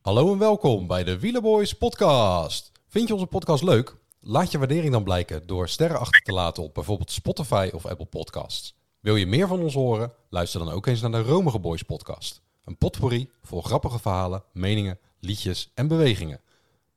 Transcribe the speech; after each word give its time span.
Hallo 0.00 0.32
en 0.32 0.38
welkom 0.38 0.86
bij 0.86 1.04
de 1.04 1.18
Wielerboys 1.18 1.72
podcast. 1.72 2.72
Vind 2.88 3.08
je 3.08 3.14
onze 3.14 3.26
podcast 3.26 3.62
leuk? 3.62 3.96
Laat 4.20 4.50
je 4.50 4.58
waardering 4.58 4.92
dan 4.92 5.04
blijken 5.04 5.46
door 5.46 5.68
sterren 5.68 5.98
achter 5.98 6.22
te 6.22 6.32
laten 6.32 6.62
op 6.62 6.74
bijvoorbeeld 6.74 7.10
Spotify 7.10 7.70
of 7.72 7.86
Apple 7.86 8.06
Podcasts. 8.06 8.74
Wil 9.00 9.16
je 9.16 9.26
meer 9.26 9.48
van 9.48 9.60
ons 9.60 9.74
horen? 9.74 10.12
Luister 10.30 10.60
dan 10.60 10.72
ook 10.72 10.86
eens 10.86 11.00
naar 11.00 11.10
de 11.10 11.22
Romige 11.22 11.58
Boys 11.58 11.82
podcast. 11.82 12.42
Een 12.64 12.78
potpourri 12.78 13.30
vol 13.42 13.62
grappige 13.62 13.98
verhalen, 13.98 14.44
meningen, 14.52 14.98
liedjes 15.18 15.70
en 15.74 15.88
bewegingen. 15.88 16.40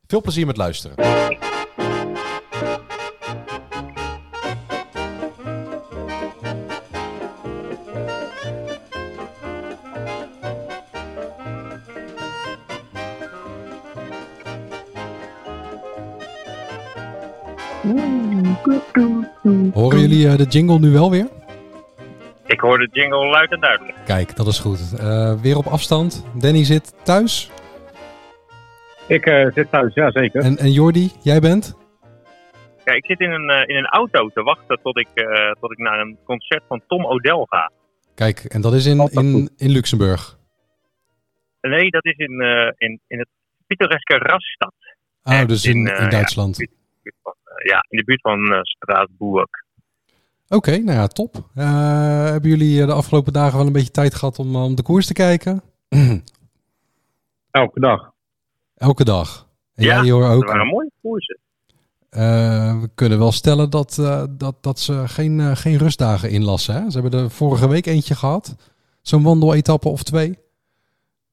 Veel 0.07 0.21
plezier 0.21 0.45
met 0.45 0.57
luisteren. 0.57 0.95
Jullie 20.09 20.27
eh, 20.27 20.37
de 20.37 20.43
jingle 20.43 20.79
nu 20.79 20.91
wel 20.91 21.11
weer? 21.11 21.27
Ik 22.45 22.59
hoor 22.59 22.77
de 22.77 22.89
jingle 22.91 23.25
luid 23.29 23.51
en 23.51 23.59
duidelijk. 23.59 23.97
Kijk, 24.05 24.35
dat 24.35 24.47
is 24.47 24.59
goed. 24.59 24.93
Eh, 24.99 25.41
weer 25.41 25.57
op 25.57 25.65
afstand. 25.65 26.25
Danny 26.33 26.63
zit 26.63 26.93
thuis. 27.03 27.51
Ik 29.07 29.25
eh, 29.25 29.47
zit 29.53 29.71
thuis, 29.71 29.93
ja 29.93 30.11
zeker. 30.11 30.41
En, 30.41 30.57
en 30.57 30.71
Jordi, 30.71 31.11
jij 31.21 31.39
bent? 31.39 31.75
Ja, 32.85 32.93
ik 32.93 33.05
zit 33.05 33.19
in 33.19 33.31
een, 33.31 33.49
eh, 33.49 33.67
in 33.67 33.75
een 33.75 33.85
auto 33.85 34.29
te 34.29 34.43
wachten 34.43 34.79
tot 34.81 34.99
ik, 34.99 35.07
eh, 35.13 35.51
tot 35.59 35.71
ik 35.71 35.77
naar 35.77 35.99
een 35.99 36.17
concert 36.23 36.63
van 36.67 36.81
Tom 36.87 37.05
O'Dell 37.05 37.45
ga. 37.49 37.71
Kijk, 38.15 38.39
en 38.39 38.61
dat 38.61 38.73
is 38.73 38.85
in, 38.85 39.09
in, 39.11 39.49
in 39.57 39.69
Luxemburg. 39.71 40.37
Nee, 41.61 41.89
dat 41.89 42.05
is 42.05 42.17
in, 42.17 42.41
eh, 42.41 42.71
in, 42.77 42.99
in 43.07 43.19
het 43.19 43.27
pittoreske 43.67 44.17
Raststad. 44.17 44.73
Ah, 45.23 45.33
Echt 45.37 45.47
dus 45.47 45.65
in, 45.65 45.87
in, 45.87 45.97
in 45.97 46.09
Duitsland. 46.09 46.57
ja. 46.57 46.65
buurt 47.03 47.15
van, 47.23 47.35
ja, 47.63 47.85
in 47.89 47.97
de 47.97 48.03
buurt 48.03 48.21
van 48.21 48.39
Straatsburg. 48.61 49.49
Oké, 50.53 50.77
nou 50.77 50.97
ja, 50.97 51.07
top. 51.07 51.49
Eh, 51.55 52.23
hebben 52.25 52.49
jullie 52.49 52.81
eh, 52.81 52.87
de 52.87 52.93
afgelopen 52.93 53.33
dagen 53.33 53.57
wel 53.57 53.67
een 53.67 53.73
beetje 53.73 53.91
tijd 53.91 54.15
gehad 54.15 54.39
om, 54.39 54.55
eh, 54.55 54.63
om 54.63 54.75
de 54.75 54.83
koers 54.83 55.05
te 55.05 55.13
kijken? 55.13 55.61
Elke 57.51 57.79
dag. 57.79 58.11
Elke 58.75 59.03
dag. 59.03 59.47
En 59.75 59.83
Ja, 59.83 60.01
jij 60.01 60.11
hoor 60.11 60.21
Dat 60.21 60.31
ook. 60.35 60.45
waren 60.45 60.67
mooie 60.67 60.91
koersen. 61.01 61.37
We 62.81 62.89
kunnen 62.95 63.19
wel 63.19 63.31
stellen 63.31 63.69
dat, 63.69 63.95
dat, 64.29 64.55
dat 64.61 64.79
ze 64.79 65.03
geen, 65.07 65.57
geen 65.57 65.77
rustdagen 65.77 66.29
inlassen. 66.29 66.73
Hè? 66.73 66.89
Ze 66.89 66.99
hebben 66.99 67.19
er 67.19 67.29
vorige 67.29 67.67
week 67.67 67.85
eentje 67.85 68.15
gehad. 68.15 68.55
Zo'n 69.01 69.23
wandeletappe 69.23 69.89
of 69.89 70.03
twee. 70.03 70.39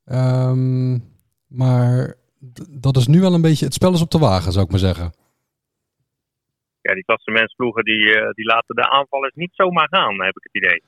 Ehm, 0.04 0.98
maar 1.46 2.14
dat 2.68 2.96
is 2.96 3.06
nu 3.06 3.20
wel 3.20 3.34
een 3.34 3.40
beetje... 3.40 3.64
Het 3.64 3.74
spel 3.74 3.92
is 3.92 4.00
op 4.00 4.10
de 4.10 4.18
wagen, 4.18 4.52
zou 4.52 4.64
ik 4.64 4.70
maar 4.70 4.80
zeggen. 4.80 5.12
Ja, 6.90 6.96
die 6.96 7.04
klassementsploegen 7.04 7.84
die, 7.84 8.14
eh, 8.14 8.30
die 8.32 8.44
laten 8.44 8.74
de 8.74 8.90
aanvallers 8.90 9.34
niet 9.34 9.50
zomaar 9.52 9.88
gaan, 9.90 10.22
heb 10.22 10.36
ik 10.36 10.42
het 10.42 10.62
idee. 10.62 10.82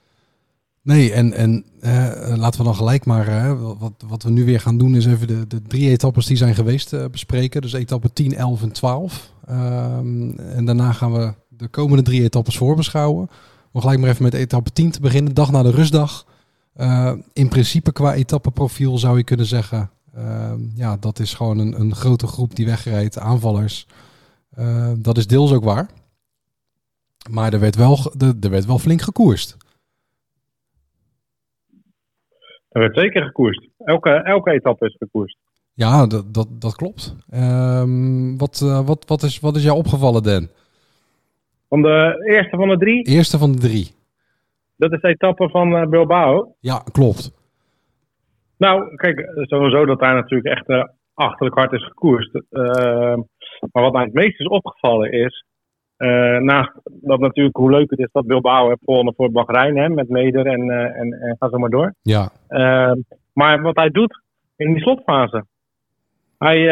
Nee, 0.83 1.12
en, 1.12 1.33
en 1.33 1.64
eh, 1.81 2.36
laten 2.36 2.59
we 2.59 2.64
dan 2.67 2.75
gelijk 2.75 3.05
maar... 3.05 3.28
eh, 3.28 3.78
wat, 3.78 4.05
wat 4.06 4.22
we 4.22 4.31
nu 4.31 4.44
weer 4.44 4.61
gaan 4.61 4.78
doen 4.78 4.94
is 4.94 5.06
even 5.06 5.27
de, 5.27 5.47
de 5.47 5.62
drie 5.62 5.91
etappes 5.91 6.27
die 6.27 6.36
zijn 6.36 6.55
geweest 6.55 7.11
bespreken. 7.11 7.61
Dus 7.61 7.72
etappe 7.72 8.12
10, 8.12 8.34
11 8.34 8.62
en 8.62 8.72
12. 8.72 9.33
Ehm, 9.47 10.39
en 10.39 10.64
daarna 10.64 10.92
gaan 10.92 11.12
we 11.12 11.34
de 11.48 11.69
komende 11.69 12.03
drie 12.03 12.22
etappes 12.22 12.56
voorbeschouwen. 12.56 13.28
Om 13.72 13.81
gelijk 13.81 14.00
maar 14.00 14.11
even 14.11 14.22
met 14.22 14.34
etappe 14.34 14.72
10 14.72 14.91
te 14.91 15.00
beginnen. 15.00 15.34
Dag 15.34 15.50
na 15.50 15.62
de 15.62 15.70
rustdag. 15.70 16.27
In 17.33 17.48
principe 17.48 17.92
qua 17.92 18.14
etappeprofiel 18.14 18.98
zou 18.98 19.16
je 19.16 19.25
kunnen 19.25 19.47
zeggen... 19.47 19.91
ehm, 20.14 20.61
ja, 20.75 20.97
dat 20.97 21.19
is 21.19 21.34
gewoon 21.34 21.59
een, 21.59 21.81
een 21.81 21.94
grote 21.94 22.27
groep 22.27 22.56
die 22.56 22.66
wegrijdt. 22.66 23.19
Aanvallers. 23.19 23.87
Eh, 24.55 24.92
dat 24.98 25.17
is 25.17 25.27
deels 25.27 25.53
ook 25.53 25.64
waar. 25.64 25.91
Maar 27.31 27.53
er 27.53 27.61
werd 27.61 27.77
wel, 27.77 27.98
er, 28.19 28.34
er 28.41 28.50
werd 28.50 28.66
wel 28.66 28.78
flink 28.78 29.00
gekoerst. 29.00 29.56
Er 32.69 32.81
werd 32.81 32.99
zeker 32.99 33.22
gekoerst. 33.22 33.69
Elke, 33.78 34.10
elke 34.10 34.50
etappe 34.50 34.87
is 34.87 34.97
gekoerst. 34.99 35.37
Ja, 35.75 36.06
dat, 36.06 36.34
dat, 36.34 36.49
dat 36.50 36.75
klopt. 36.77 37.16
Ehm, 37.31 38.37
wat, 38.37 38.60
eh, 38.65 38.87
wat, 38.87 39.04
wat, 39.06 39.22
is, 39.22 39.41
wat 39.41 39.56
is 39.56 39.62
jou 39.62 39.77
opgevallen, 39.77 40.22
Dan? 40.22 40.49
Van 41.69 41.82
de 41.82 42.25
eerste 42.28 42.56
van 42.56 42.69
de 42.69 42.77
drie, 42.77 43.06
Eerste 43.06 43.38
van 43.38 43.53
de 43.53 43.59
drie. 43.59 43.94
dat 44.77 44.93
is 44.93 45.00
de 45.00 45.09
etappe 45.09 45.48
van 45.48 45.77
eh, 45.77 45.87
Bilbao. 45.88 46.54
Ja, 46.60 46.82
klopt. 46.93 47.32
Nou, 48.56 48.97
kijk, 48.97 49.28
sowieso 49.34 49.84
dat 49.87 50.00
daar 50.00 50.15
natuurlijk 50.15 50.54
echt 50.59 50.88
achterlijk 51.15 51.54
hard 51.54 51.72
is 51.72 51.84
gekoerst. 51.84 52.34
Eh, 52.50 53.19
maar 53.73 53.83
wat 53.83 53.93
mij 53.93 54.03
het 54.05 54.12
meest 54.12 54.41
is 54.41 54.47
opgevallen 54.47 55.12
is, 55.12 55.45
eh, 55.97 56.37
naast 56.39 56.73
dat 56.84 57.21
natuurlijk 57.21 57.56
hoe 57.56 57.71
leuk 57.71 57.91
het 57.91 57.99
is 57.99 58.09
dat 58.12 58.27
Bilbao 58.27 58.69
heeft 58.69 58.84
gewonnen 58.84 59.15
voor 59.17 59.31
Bahrein, 59.31 59.77
hè, 59.77 59.89
met 59.89 60.09
Meder 60.09 60.47
en, 60.47 60.71
eh, 60.71 61.00
en, 61.00 61.12
en 61.12 61.37
ga 61.39 61.49
zo 61.49 61.59
maar 61.59 61.71
door. 61.71 61.95
Ja, 62.03 62.31
Eh, 62.49 62.93
maar 63.33 63.62
wat 63.62 63.77
hij 63.77 63.91
doet 63.91 64.21
in 64.56 64.72
die 64.72 64.83
slotfase. 64.83 65.45
Hij 66.39 66.67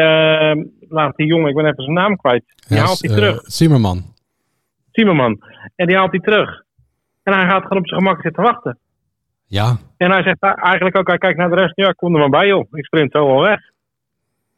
laat 0.89 1.15
die 1.15 1.25
jongen, 1.27 1.49
ik 1.49 1.55
ben 1.55 1.65
even 1.65 1.83
zijn 1.83 1.95
naam 1.95 2.15
kwijt, 2.15 2.43
die 2.67 2.77
ja, 2.77 2.83
haalt 2.83 3.01
hij 3.01 3.15
terug. 3.15 3.41
Zimmerman. 3.41 4.03
Timmerman. 4.91 5.43
En 5.75 5.87
die 5.87 5.95
haalt 5.95 6.11
hij 6.11 6.19
terug. 6.19 6.63
En 7.23 7.33
hij 7.33 7.49
gaat 7.49 7.61
gewoon 7.61 7.77
op 7.77 7.87
zijn 7.87 8.01
gemak 8.01 8.21
zitten 8.21 8.43
wachten. 8.43 8.77
Ja, 9.45 9.77
En 9.97 10.11
hij 10.11 10.23
zegt 10.23 10.41
eigenlijk 10.41 10.97
ook, 10.97 11.07
hij 11.07 11.17
kijkt 11.17 11.37
naar 11.37 11.49
de 11.49 11.55
rest. 11.55 11.75
Ja, 11.75 11.89
ik 11.89 11.95
kom 11.95 12.13
er 12.13 12.19
maar 12.19 12.29
bij 12.29 12.47
joh. 12.47 12.67
Ik 12.71 12.85
sprint 12.85 13.11
zo 13.11 13.25
wel 13.25 13.41
weg. 13.41 13.59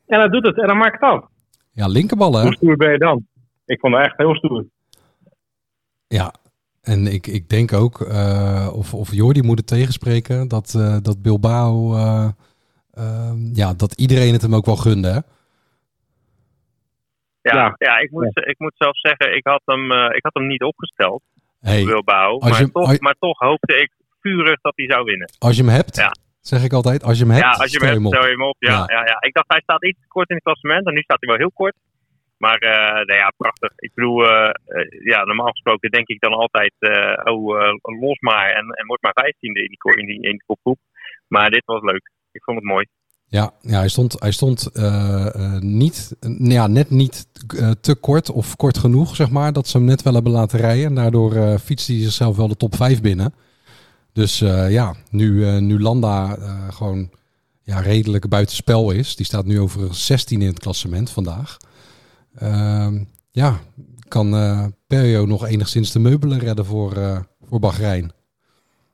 En 0.08 0.20
hij 0.20 0.30
doet 0.30 0.46
het 0.46 0.60
en 0.60 0.68
dan 0.68 0.78
maakt 0.78 0.94
het 0.94 1.10
af. 1.10 1.26
Ja 1.74 1.88
linkerballen. 1.88 2.40
hè? 2.40 2.46
Hoe 2.46 2.56
stoer 2.56 2.76
ben 2.76 2.92
je 2.92 2.98
dan? 2.98 3.28
Ik 3.66 3.80
vond 3.80 3.96
het 3.96 4.06
echt 4.06 4.18
heel 4.18 4.36
stoer. 4.36 4.66
Ja, 6.08 6.34
en 6.82 7.08
ik, 7.08 7.28
ik 7.28 7.50
denk 7.50 7.74
ook, 7.74 8.02
eh, 8.02 8.70
of, 8.74 8.94
of 8.94 9.12
Jordi 9.14 9.42
moet 9.42 9.58
het 9.58 9.68
tegenspreken, 9.68 10.48
dat, 10.48 10.74
eh, 10.76 10.98
dat 11.02 11.22
Bilbao, 11.22 11.96
eh, 11.96 12.30
ehm, 12.94 13.38
ja, 13.54 13.74
dat 13.74 13.94
iedereen 14.00 14.34
het 14.34 14.42
hem 14.42 14.56
ook 14.56 14.66
wel 14.66 14.76
gunde. 14.76 15.08
Hè? 15.08 15.20
Ja, 17.42 17.56
Ja. 17.56 17.76
ja. 17.78 17.98
ik, 18.00 18.12
moet, 18.12 18.48
ik 18.48 18.56
moet 18.60 18.74
zelf 18.78 19.00
zeggen, 19.00 19.36
ik 19.36 19.48
had 19.48 19.62
hem, 19.66 19.92
eh, 19.92 20.16
ik 20.16 20.24
had 20.24 20.34
hem 20.34 20.48
niet 20.48 20.64
opgesteld, 20.64 21.22
Hey, 21.60 21.84
Bilbao. 21.86 22.38
Maar, 22.40 22.60
je- 22.62 22.72
toch, 22.72 23.00
maar 23.00 23.16
toch 23.20 23.40
hoopte 23.40 23.76
ik 23.76 23.92
vurig 24.22 24.62
dat 24.62 24.74
hij 24.76 24.86
zou 24.92 25.04
winnen. 25.04 25.32
als 25.40 25.56
je 25.56 25.64
hem 25.64 25.72
hebt, 25.74 25.96
Ja. 25.96 26.12
Zeg 26.52 26.64
ik 26.64 26.74
altijd, 26.74 27.04
als 27.04 27.18
je 27.18 27.24
hem 27.26 27.34
hebt, 27.34 27.46
ja, 27.46 27.62
als 27.64 27.72
je 27.72 27.80
hem 27.80 27.88
hebt, 27.88 28.06
op. 28.06 28.14
stel 28.14 28.26
je 28.26 28.32
hem 28.38 28.44
op. 28.44 28.56
Ja, 28.60 28.84
Ja. 28.88 29.06
ja. 29.06 29.18
Ik 29.20 29.34
dacht, 29.34 29.48
hij 29.48 29.62
staat 29.62 29.86
iets 29.86 30.08
kort 30.08 30.30
in 30.30 30.36
het 30.36 30.44
klassement. 30.44 30.88
En 30.88 30.94
nu 30.94 31.02
staat 31.02 31.20
hij 31.20 31.30
wel 31.30 31.38
heel 31.38 31.52
kort. 31.62 31.76
Maar 32.38 32.64
uh, 32.64 33.06
nou 33.08 33.20
ja, 33.24 33.34
prachtig. 33.38 33.72
Ik 33.76 33.92
bedoel, 33.94 34.26
eh, 34.28 34.50
eh, 34.50 35.06
ja, 35.12 35.24
normaal 35.24 35.52
gesproken 35.52 35.92
denk 35.92 36.08
ik 36.08 36.20
dan 36.20 36.34
altijd, 36.34 36.74
eh, 36.80 37.34
oh, 37.34 37.62
eh, 37.62 37.74
los 38.02 38.20
maar. 38.20 38.50
En, 38.50 38.66
en 38.70 38.86
word 38.88 39.02
maar 39.02 39.24
vijftiende 39.24 39.60
in 39.64 39.70
die, 39.70 39.96
in, 40.00 40.06
die, 40.06 40.16
in 40.16 40.32
die 40.32 40.44
kopgroep. 40.46 40.80
Maar 41.28 41.50
dit 41.50 41.66
was 41.66 41.82
leuk. 41.82 42.12
Ik 42.32 42.44
vond 42.44 42.58
het 42.58 42.68
mooi. 42.68 42.86
Ja, 43.28 43.52
ja 43.62 43.78
hij 43.78 43.88
stond, 43.90 44.20
hij 44.20 44.32
stond 44.32 44.72
eh, 44.74 45.36
eh, 45.36 45.62
niet, 45.62 46.16
eh, 46.20 46.50
ja, 46.52 46.68
net 46.68 46.90
niet 46.90 47.28
eh, 47.58 47.72
te 47.72 47.96
kort 47.96 48.32
of 48.32 48.56
kort 48.56 48.78
genoeg, 48.78 49.16
zeg 49.16 49.30
maar, 49.30 49.54
dat 49.54 49.68
ze 49.68 49.78
hem 49.78 49.86
net 49.86 50.02
wel 50.02 50.14
hebben 50.14 50.32
laten 50.32 50.60
rijden. 50.60 50.86
En 50.86 50.96
daardoor 50.96 51.36
eh 51.36 51.58
fietste 51.58 51.92
hij 51.94 52.02
zichzelf 52.02 52.36
wel 52.38 52.48
de 52.48 52.56
top 52.58 52.76
5 52.76 53.02
binnen. 53.02 53.34
Dus 54.14 54.42
eh, 54.42 54.72
ja, 54.72 54.96
nu, 55.10 55.46
eh, 55.48 55.58
nu 55.58 55.80
Landa 55.82 56.36
eh, 56.38 56.72
gewoon 56.72 57.10
ja, 57.62 57.80
redelijk 57.80 58.30
buitenspel 58.30 58.92
is. 58.92 59.16
Die 59.16 59.26
staat 59.26 59.46
nu 59.46 59.60
over 59.60 59.96
16 59.96 60.42
in 60.42 60.48
het 60.48 60.60
klassement 60.60 61.10
vandaag. 61.10 61.58
Ehm, 62.36 63.04
ja, 63.32 63.60
kan 64.08 64.36
eh 64.36 64.66
Perio 64.88 65.26
nog 65.26 65.46
enigszins 65.48 65.92
de 65.92 66.00
meubelen 66.00 66.40
redden 66.40 66.66
voor, 66.66 66.94
eh 66.98 67.20
voor 67.50 67.60
Bahrein. 67.60 68.12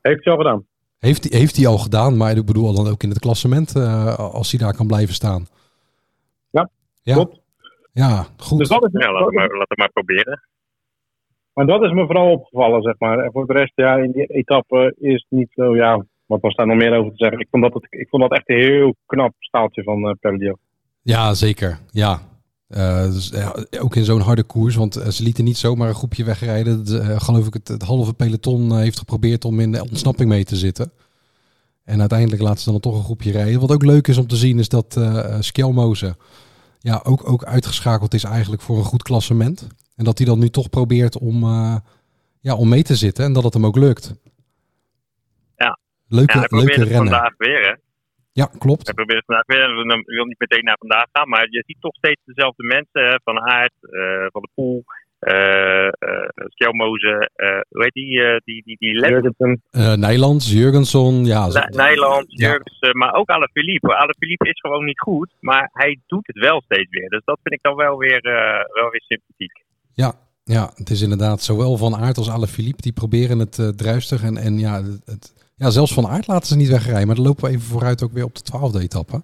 Heeft 0.02 0.24
hij 0.24 0.32
al 0.32 0.38
gedaan. 0.38 0.64
Heeft, 0.98 1.28
hij- 1.30 1.38
heeft 1.38 1.56
hij 1.56 1.66
al 1.66 1.78
gedaan, 1.78 2.16
maar 2.16 2.36
ik 2.36 2.44
bedoel 2.46 2.72
dan 2.74 2.88
ook 2.88 3.02
in 3.02 3.08
het 3.08 3.18
klassement 3.18 3.76
eh, 3.76 4.14
als 4.18 4.50
hij 4.50 4.60
daar 4.60 4.74
kan 4.74 4.86
blijven 4.86 5.14
staan. 5.14 5.46
Ja, 6.50 6.70
ja. 7.02 7.14
klopt. 7.14 7.38
Ja, 7.92 8.26
goed. 8.36 8.58
Dus 8.58 8.68
dat 8.68 8.84
is, 8.84 8.90
Ja, 8.92 9.12
laat 9.12 9.68
het 9.68 9.78
maar 9.78 9.90
proberen. 9.92 10.42
Maar 11.52 11.66
dat 11.66 11.82
is 11.82 11.92
me 11.92 12.06
vooral 12.06 12.30
opgevallen, 12.30 12.82
zeg 12.82 12.94
maar. 12.98 13.18
En 13.18 13.32
voor 13.32 13.46
de 13.46 13.52
rest, 13.52 13.72
ja, 13.74 13.96
in 13.96 14.12
die 14.12 14.26
etappe 14.26 14.94
is 14.98 15.26
niet 15.28 15.48
zo, 15.50 15.76
ja, 15.76 16.04
wat 16.26 16.40
was 16.40 16.54
daar 16.54 16.66
nog 16.66 16.76
meer 16.76 16.96
over 16.96 17.10
te 17.10 17.16
zeggen? 17.16 17.40
Ik 17.40 17.48
vond 17.50 17.62
dat, 17.62 17.74
het, 17.74 17.86
ik 17.90 18.08
vond 18.08 18.22
dat 18.22 18.32
echt 18.32 18.48
een 18.48 18.62
heel 18.62 18.94
knap 19.06 19.32
staaltje 19.38 19.82
van 19.82 20.16
Perdio. 20.20 20.54
Ja, 21.02 21.34
zeker. 21.34 21.78
Ja. 21.90 22.18
Eh, 22.68 23.04
dus, 23.04 23.28
ja, 23.28 23.54
ook 23.80 23.96
in 23.96 24.04
zo'n 24.04 24.20
harde 24.20 24.42
koers, 24.42 24.76
want 24.76 24.96
eh, 24.96 25.08
ze 25.08 25.22
lieten 25.22 25.44
niet 25.44 25.56
zomaar 25.56 25.88
een 25.88 25.94
groepje 25.94 26.24
wegrijden. 26.24 26.84
De, 26.84 27.20
geloof 27.20 27.46
ik, 27.46 27.54
het, 27.54 27.82
halve 27.82 28.14
peloton 28.14 28.78
heeft 28.78 28.98
geprobeerd 28.98 29.44
om 29.44 29.60
in 29.60 29.72
de 29.72 29.82
ontsnapping 29.82 30.28
mee 30.28 30.44
te 30.44 30.56
zitten. 30.56 30.92
En 31.84 32.00
uiteindelijk 32.00 32.42
laten 32.42 32.60
ze 32.60 32.70
dan 32.70 32.80
toch 32.80 32.96
een 32.96 33.04
groepje 33.04 33.32
rijden. 33.32 33.60
Wat 33.60 33.72
ook 33.72 33.84
leuk 33.84 34.08
is 34.08 34.18
om 34.18 34.26
te 34.26 34.36
zien, 34.36 34.58
is 34.58 34.68
dat 34.68 35.00
Skjelmoze 35.40 36.16
ja, 36.80 37.00
ook, 37.04 37.28
ook 37.30 37.44
uitgeschakeld 37.44 38.14
is 38.14 38.24
eigenlijk 38.24 38.62
voor 38.62 38.78
een 38.78 38.84
goed 38.84 39.02
klassement. 39.02 39.66
En 40.00 40.06
dat 40.06 40.18
hij 40.18 40.26
dan 40.26 40.38
nu 40.38 40.48
toch 40.48 40.70
probeert 40.70 41.18
om, 41.18 41.36
eh, 41.42 41.76
ja, 42.40 42.56
om 42.56 42.68
mee 42.68 42.82
te 42.82 42.94
zitten 42.94 43.24
en 43.24 43.32
dat 43.32 43.44
het 43.44 43.54
hem 43.54 43.66
ook 43.66 43.76
lukt. 43.76 44.04
Ja. 45.56 45.78
Leuke, 46.08 46.32
Ja, 46.32 46.38
hij 46.38 46.48
probeert 46.48 46.68
leuke 46.68 46.80
het 46.80 46.90
rennen. 46.90 47.12
vandaag 47.12 47.34
weer, 47.36 47.60
hè. 47.68 47.74
Ja, 48.32 48.46
klopt. 48.58 48.86
Hij 48.86 48.94
probeert 48.94 49.24
vandaag 49.24 49.46
weer, 49.46 49.64
ik 49.98 50.06
wil 50.06 50.24
niet 50.24 50.38
meteen 50.38 50.64
naar 50.64 50.76
vandaag 50.78 51.06
gaan, 51.12 51.28
maar 51.28 51.46
je 51.50 51.62
ziet 51.66 51.80
toch 51.80 51.94
steeds 51.94 52.20
dezelfde 52.24 52.62
mensen. 52.62 53.02
Hè, 53.10 53.16
van 53.24 53.38
Aert, 53.40 53.72
uh, 53.82 54.26
Van 54.32 54.42
de 54.42 54.48
Poel, 54.54 54.84
uh, 55.20 55.88
Skjelmoze, 56.48 57.30
hoe 57.68 57.82
heet 57.84 57.92
die? 57.92 58.40
die, 58.44 58.62
die, 58.64 58.76
die 58.78 59.00
Jurgensen. 59.00 59.62
Nijlands, 60.00 60.52
Jurgenson, 60.52 61.24
ja. 61.24 61.46
Nijland, 61.68 62.24
Jurgensen, 62.28 62.98
maar 62.98 63.14
ook 63.14 63.28
Alain 63.30 63.50
Philippe. 63.52 63.94
Alain 63.94 64.16
Philippe 64.18 64.48
is 64.48 64.60
gewoon 64.60 64.84
niet 64.84 65.00
goed, 65.00 65.32
maar 65.40 65.70
hij 65.72 65.98
doet 66.06 66.26
het 66.26 66.38
wel 66.38 66.62
steeds 66.62 66.90
weer. 66.90 67.08
Dus 67.08 67.24
dat 67.24 67.38
vind 67.42 67.54
ik 67.54 67.62
dan 67.62 67.76
wel 67.76 67.98
weer, 67.98 68.20
wel 68.72 68.90
weer 68.90 69.04
sympathiek. 69.06 69.68
Ja, 69.92 70.14
ja, 70.44 70.70
het 70.74 70.90
is 70.90 71.00
inderdaad 71.00 71.42
zowel 71.42 71.76
Van 71.76 71.96
Aert 71.96 72.18
als 72.18 72.30
Alain 72.30 72.48
Philippe 72.48 72.82
die 72.82 72.92
proberen 72.92 73.38
het 73.38 73.58
uh, 73.58 73.68
druistig. 73.68 74.22
En, 74.22 74.36
en 74.36 74.58
ja, 74.58 74.82
het, 75.04 75.32
ja, 75.54 75.70
zelfs 75.70 75.92
Van 75.92 76.06
Aert 76.06 76.26
laten 76.26 76.48
ze 76.48 76.56
niet 76.56 76.68
wegrijden. 76.68 77.06
Maar 77.06 77.16
dan 77.16 77.24
lopen 77.24 77.44
we 77.44 77.50
even 77.50 77.66
vooruit 77.66 78.02
ook 78.02 78.12
weer 78.12 78.24
op 78.24 78.34
de 78.34 78.42
twaalfde 78.42 78.80
etappe. 78.80 79.22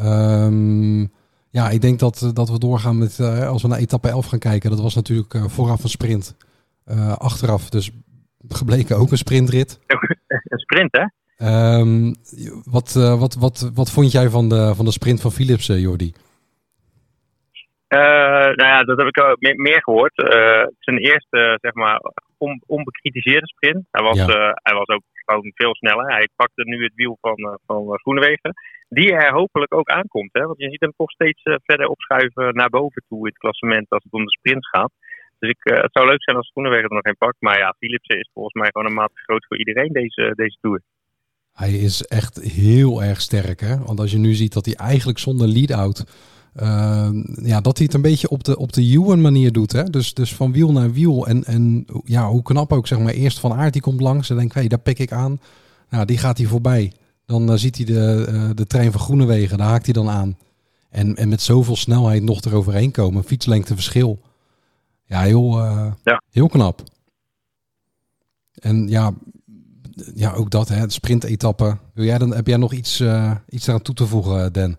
Um, 0.00 1.12
ja, 1.50 1.70
ik 1.70 1.80
denk 1.80 1.98
dat, 1.98 2.30
dat 2.32 2.48
we 2.50 2.58
doorgaan 2.58 2.98
met, 2.98 3.18
uh, 3.18 3.48
als 3.48 3.62
we 3.62 3.68
naar 3.68 3.78
etappe 3.78 4.08
11 4.08 4.26
gaan 4.26 4.38
kijken. 4.38 4.70
Dat 4.70 4.80
was 4.80 4.94
natuurlijk 4.94 5.34
uh, 5.34 5.44
vooraf 5.46 5.82
een 5.82 5.90
sprint. 5.90 6.34
achteraf 7.18 7.70
dus 7.70 7.90
gebleken 8.48 8.96
ook 8.96 9.10
een 9.10 9.18
sprintrit. 9.18 9.78
Een 10.26 10.58
sprint 10.58 10.90
hè? 10.90 11.06
Um, 11.78 12.14
wat, 12.64 12.92
wat, 12.92 13.34
wat, 13.34 13.70
wat 13.74 13.90
vond 13.90 14.12
jij 14.12 14.30
van 14.30 14.48
de, 14.48 14.72
van 14.74 14.84
de 14.84 14.90
sprint 14.90 15.20
van 15.20 15.32
Philips, 15.32 15.66
Jordi? 15.66 16.12
Uh, 17.92 17.98
nou 18.58 18.70
ja, 18.74 18.82
dat 18.82 18.98
heb 18.98 19.08
ik 19.08 19.20
ook 19.20 19.56
meer 19.56 19.82
gehoord. 19.82 20.18
Uh, 20.18 20.66
zijn 20.78 20.98
eerste, 20.98 21.58
zeg 21.60 21.74
maar, 21.74 22.00
on, 22.38 22.62
onbekritiseerde 22.66 23.46
sprint. 23.46 23.84
Hij 23.90 24.02
was, 24.02 24.16
ja. 24.16 24.28
uh, 24.28 24.50
hij 24.54 24.74
was 24.74 24.88
ook 24.88 25.02
gewoon 25.24 25.52
veel 25.54 25.74
sneller. 25.74 26.06
Hij 26.06 26.28
pakte 26.36 26.62
nu 26.64 26.82
het 26.82 26.94
wiel 26.94 27.18
van, 27.20 27.58
van 27.66 27.98
Groenewegen. 27.98 28.52
Die 28.88 29.12
er 29.12 29.32
hopelijk 29.32 29.74
ook 29.74 29.88
aankomt. 29.88 30.32
Hè? 30.32 30.46
Want 30.46 30.58
je 30.58 30.70
ziet 30.70 30.80
hem 30.80 30.92
toch 30.96 31.10
steeds 31.10 31.42
verder 31.42 31.86
opschuiven 31.86 32.54
naar 32.54 32.68
boven 32.68 33.02
toe 33.08 33.18
in 33.18 33.24
het 33.24 33.38
klassement 33.38 33.90
als 33.90 34.04
het 34.04 34.12
om 34.12 34.24
de 34.24 34.38
sprints 34.38 34.68
gaat. 34.68 34.92
Dus 35.38 35.50
ik, 35.50 35.60
het 35.62 35.92
zou 35.92 36.06
leuk 36.06 36.22
zijn 36.22 36.36
als 36.36 36.50
Groenewegen 36.50 36.88
er 36.88 36.94
nog 36.94 37.04
een 37.04 37.16
pakt. 37.16 37.40
Maar 37.40 37.58
ja, 37.58 37.74
Philipsen 37.78 38.18
is 38.18 38.30
volgens 38.34 38.54
mij 38.54 38.70
gewoon 38.72 38.86
een 38.86 38.94
maat 38.94 39.10
groot 39.14 39.46
voor 39.48 39.58
iedereen 39.58 39.92
deze, 39.92 40.32
deze 40.34 40.56
Tour. 40.60 40.80
Hij 41.52 41.72
is 41.72 42.02
echt 42.02 42.42
heel 42.42 43.02
erg 43.02 43.20
sterk. 43.20 43.60
Hè? 43.60 43.78
Want 43.78 44.00
als 44.00 44.10
je 44.10 44.18
nu 44.18 44.32
ziet 44.32 44.52
dat 44.52 44.64
hij 44.64 44.74
eigenlijk 44.74 45.18
zonder 45.18 45.46
lead-out 45.48 46.04
uh, 46.60 47.08
ja, 47.42 47.60
dat 47.60 47.76
hij 47.76 47.86
het 47.86 47.94
een 47.94 48.02
beetje 48.02 48.28
op 48.28 48.44
de, 48.44 48.58
op 48.58 48.72
de 48.72 48.82
Ewan 48.82 49.20
manier 49.20 49.52
doet. 49.52 49.72
Hè? 49.72 49.84
Dus, 49.84 50.14
dus 50.14 50.34
van 50.34 50.52
wiel 50.52 50.72
naar 50.72 50.92
wiel. 50.92 51.26
En, 51.26 51.44
en 51.44 51.86
ja, 52.04 52.28
hoe 52.28 52.42
knap 52.42 52.72
ook, 52.72 52.86
zeg 52.86 52.98
maar. 52.98 53.12
Eerst 53.12 53.38
Van 53.38 53.52
Aert, 53.52 53.72
die 53.72 53.82
komt 53.82 54.00
langs 54.00 54.30
en 54.30 54.36
denkt, 54.36 54.54
hé, 54.54 54.60
hey, 54.60 54.68
daar 54.68 54.78
pik 54.78 54.98
ik 54.98 55.12
aan. 55.12 55.40
Nou, 55.88 56.04
die 56.04 56.18
gaat 56.18 56.38
hij 56.38 56.46
voorbij. 56.46 56.92
Dan 57.26 57.50
uh, 57.50 57.56
ziet 57.56 57.76
hij 57.76 57.84
de, 57.86 58.26
uh, 58.30 58.50
de 58.54 58.66
trein 58.66 58.92
van 58.92 59.00
Groenewegen, 59.00 59.58
daar 59.58 59.68
haakt 59.68 59.84
hij 59.84 59.94
dan 59.94 60.08
aan. 60.08 60.38
En, 60.90 61.16
en 61.16 61.28
met 61.28 61.42
zoveel 61.42 61.76
snelheid 61.76 62.22
nog 62.22 62.40
eroverheen 62.40 62.90
komen. 62.90 63.24
Fietslengte 63.24 63.74
verschil. 63.74 64.20
Ja, 65.04 65.20
heel, 65.20 65.58
ja. 66.04 66.22
heel 66.30 66.48
knap. 66.48 66.82
En 68.54 68.88
ja, 68.88 69.12
ja, 70.14 70.32
ook 70.32 70.50
dat, 70.50 70.68
hè, 70.68 70.86
de 70.86 70.92
sprintetappe. 70.92 71.78
Wil 71.94 72.04
jij 72.04 72.18
dan, 72.18 72.34
heb 72.34 72.46
jij 72.46 72.56
nog 72.56 72.72
iets, 72.72 73.02
iets 73.48 73.66
eraan 73.66 73.82
toe 73.82 73.94
te 73.94 74.06
voegen, 74.06 74.52
Dan? 74.52 74.76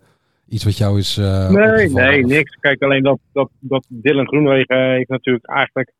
Iets 0.54 0.64
wat 0.64 0.78
jou 0.78 0.98
is. 0.98 1.18
Uh, 1.18 1.48
nee, 1.48 1.88
nee, 1.88 2.24
niks. 2.24 2.56
Kijk, 2.60 2.82
alleen 2.82 3.02
dat, 3.02 3.18
dat, 3.32 3.50
dat 3.60 3.86
Dylan 3.88 4.26
Groenwegen 4.26 4.90
heeft 4.90 5.08
natuurlijk 5.08 5.46
eigenlijk 5.46 5.92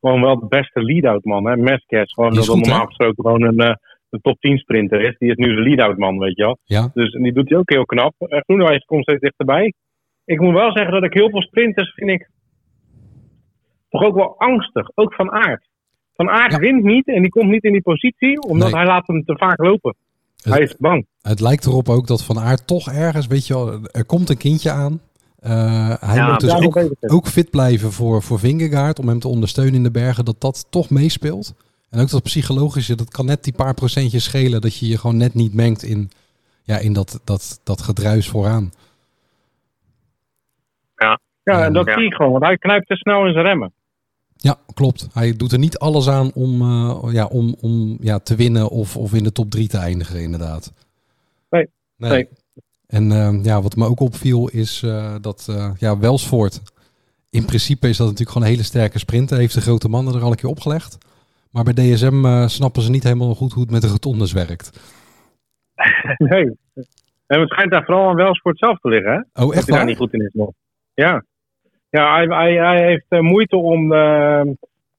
gewoon 0.00 0.20
wel 0.20 0.38
de 0.38 0.46
beste 0.46 0.82
lead-out 0.82 1.24
man. 1.24 1.46
Hè? 1.46 1.52
Gewoon 1.54 2.34
dat 2.34 2.48
goed, 2.48 2.66
normaal 2.66 2.86
gesproken 2.86 3.24
gewoon 3.24 3.42
een, 3.42 3.60
uh, 3.60 3.74
een 4.10 4.20
top 4.20 4.40
10 4.40 4.58
sprinter 4.58 5.00
is. 5.00 5.18
Die 5.18 5.30
is 5.30 5.36
nu 5.36 5.54
de 5.54 5.62
lead-out 5.62 5.98
man, 5.98 6.18
weet 6.18 6.36
je 6.36 6.42
wel. 6.42 6.58
Ja. 6.64 6.90
Dus 6.94 7.12
en 7.12 7.22
die 7.22 7.32
doet 7.32 7.48
hij 7.48 7.58
ook 7.58 7.70
heel 7.70 7.84
knap. 7.84 8.14
Uh, 8.18 8.38
Groenwegen 8.40 8.84
komt 8.86 9.02
steeds 9.02 9.20
dichterbij. 9.20 9.74
Ik 10.24 10.40
moet 10.40 10.54
wel 10.54 10.72
zeggen 10.72 10.92
dat 10.92 11.04
ik 11.04 11.14
heel 11.14 11.30
veel 11.30 11.42
sprinters 11.42 11.92
vind 11.94 12.10
ik 12.10 12.28
toch 13.88 14.02
ook 14.02 14.14
wel 14.14 14.38
angstig. 14.38 14.90
Ook 14.94 15.14
van 15.14 15.30
aard. 15.30 15.68
Van 16.14 16.30
aard 16.30 16.52
ja. 16.52 16.58
wint 16.58 16.82
niet 16.82 17.06
en 17.06 17.20
die 17.20 17.30
komt 17.30 17.50
niet 17.50 17.64
in 17.64 17.72
die 17.72 17.82
positie, 17.82 18.40
omdat 18.40 18.70
nee. 18.70 18.76
hij 18.76 18.86
laat 18.86 19.06
hem 19.06 19.24
te 19.24 19.36
vaak 19.36 19.58
lopen. 19.58 19.94
Hij 20.42 20.60
is 20.60 20.76
bang. 20.78 21.06
Het 21.20 21.40
lijkt 21.40 21.66
erop 21.66 21.88
ook 21.88 22.06
dat 22.06 22.24
Van 22.24 22.38
Aert 22.40 22.66
toch 22.66 22.88
ergens, 22.88 23.26
weet 23.26 23.46
je 23.46 23.54
wel, 23.54 23.80
er 23.90 24.04
komt 24.04 24.30
een 24.30 24.36
kindje 24.36 24.70
aan. 24.70 25.00
Uh, 25.46 25.94
hij 26.00 26.16
ja, 26.16 26.30
moet 26.30 26.40
dus 26.40 26.52
ook, 26.52 26.78
ook, 27.00 27.26
fit 27.26 27.50
blijven 27.50 27.92
voor, 27.92 28.22
voor 28.22 28.38
Vingegaard, 28.38 28.98
om 28.98 29.08
hem 29.08 29.18
te 29.18 29.28
ondersteunen 29.28 29.74
in 29.74 29.82
de 29.82 29.90
bergen, 29.90 30.24
dat 30.24 30.40
dat 30.40 30.66
toch 30.70 30.90
meespeelt. 30.90 31.54
En 31.90 32.00
ook 32.00 32.10
dat 32.10 32.22
psychologische, 32.22 32.96
dat 32.96 33.10
kan 33.10 33.26
net 33.26 33.44
die 33.44 33.52
paar 33.52 33.74
procentjes 33.74 34.24
schelen, 34.24 34.60
dat 34.60 34.78
je 34.78 34.88
je 34.88 34.98
gewoon 34.98 35.16
net 35.16 35.34
niet 35.34 35.54
mengt 35.54 35.82
in, 35.82 36.10
ja, 36.62 36.78
in 36.78 36.92
dat, 36.92 37.20
dat, 37.24 37.60
dat 37.64 37.82
gedruis 37.82 38.28
vooraan. 38.28 38.72
Ja, 40.96 41.18
ja 41.42 41.64
en 41.64 41.72
dat 41.72 41.86
ja. 41.86 41.94
zie 41.94 42.06
ik 42.06 42.14
gewoon, 42.14 42.32
want 42.32 42.44
hij 42.44 42.56
knijpt 42.56 42.86
te 42.86 42.96
snel 42.96 43.26
in 43.26 43.32
zijn 43.32 43.44
remmen. 43.44 43.72
Ja, 44.42 44.58
klopt. 44.74 45.08
Hij 45.12 45.36
doet 45.36 45.52
er 45.52 45.58
niet 45.58 45.78
alles 45.78 46.08
aan 46.08 46.32
om, 46.34 46.62
uh, 46.62 47.12
ja, 47.12 47.26
om, 47.26 47.56
om 47.60 47.96
ja, 48.00 48.18
te 48.18 48.36
winnen 48.36 48.68
of, 48.68 48.96
of 48.96 49.14
in 49.14 49.24
de 49.24 49.32
top 49.32 49.50
3 49.50 49.68
te 49.68 49.78
eindigen, 49.78 50.22
inderdaad. 50.22 50.72
Nee. 51.50 51.68
nee. 51.96 52.10
nee. 52.10 52.28
En 52.86 53.10
uh, 53.10 53.44
ja, 53.44 53.62
wat 53.62 53.76
me 53.76 53.86
ook 53.86 54.00
opviel 54.00 54.48
is 54.48 54.82
uh, 54.82 55.14
dat 55.20 55.48
ja, 55.78 55.98
Welsvoort, 55.98 56.62
in 57.30 57.44
principe 57.44 57.88
is 57.88 57.96
dat 57.96 58.06
natuurlijk 58.06 58.30
gewoon 58.32 58.46
een 58.46 58.54
hele 58.54 58.66
sterke 58.66 58.98
sprinter. 58.98 59.38
Heeft 59.38 59.54
de 59.54 59.60
grote 59.60 59.88
mannen 59.88 60.14
er 60.14 60.22
al 60.22 60.30
een 60.30 60.36
keer 60.36 60.50
opgelegd. 60.50 60.98
Maar 61.50 61.64
bij 61.64 61.72
DSM 61.72 62.46
snappen 62.46 62.82
ze 62.82 62.90
niet 62.90 63.02
helemaal 63.02 63.34
goed 63.34 63.52
hoe 63.52 63.62
het 63.62 63.72
met 63.72 63.82
de 63.82 63.88
rotondes 63.88 64.32
werkt. 64.32 64.70
Nee. 66.18 66.56
En 67.26 67.40
het 67.40 67.50
schijnt 67.50 67.70
daar 67.70 67.84
vooral 67.84 68.08
aan 68.08 68.16
Welsvoort 68.16 68.58
zelf 68.58 68.78
te 68.78 68.88
liggen, 68.88 69.12
hè? 69.12 69.42
Oh, 69.42 69.48
echt 69.48 69.54
dat 69.54 69.66
hij 69.66 69.76
daar 69.76 69.86
niet 69.86 69.96
goed 69.96 70.12
in 70.12 70.20
is 70.20 70.32
nog. 70.32 70.50
Ja. 70.94 71.24
Ja, 71.98 72.14
hij, 72.14 72.26
hij, 72.26 72.52
hij 72.54 72.86
heeft 72.86 73.06
uh, 73.08 73.20
moeite 73.20 73.56
om 73.56 73.92
uh, 73.92 74.40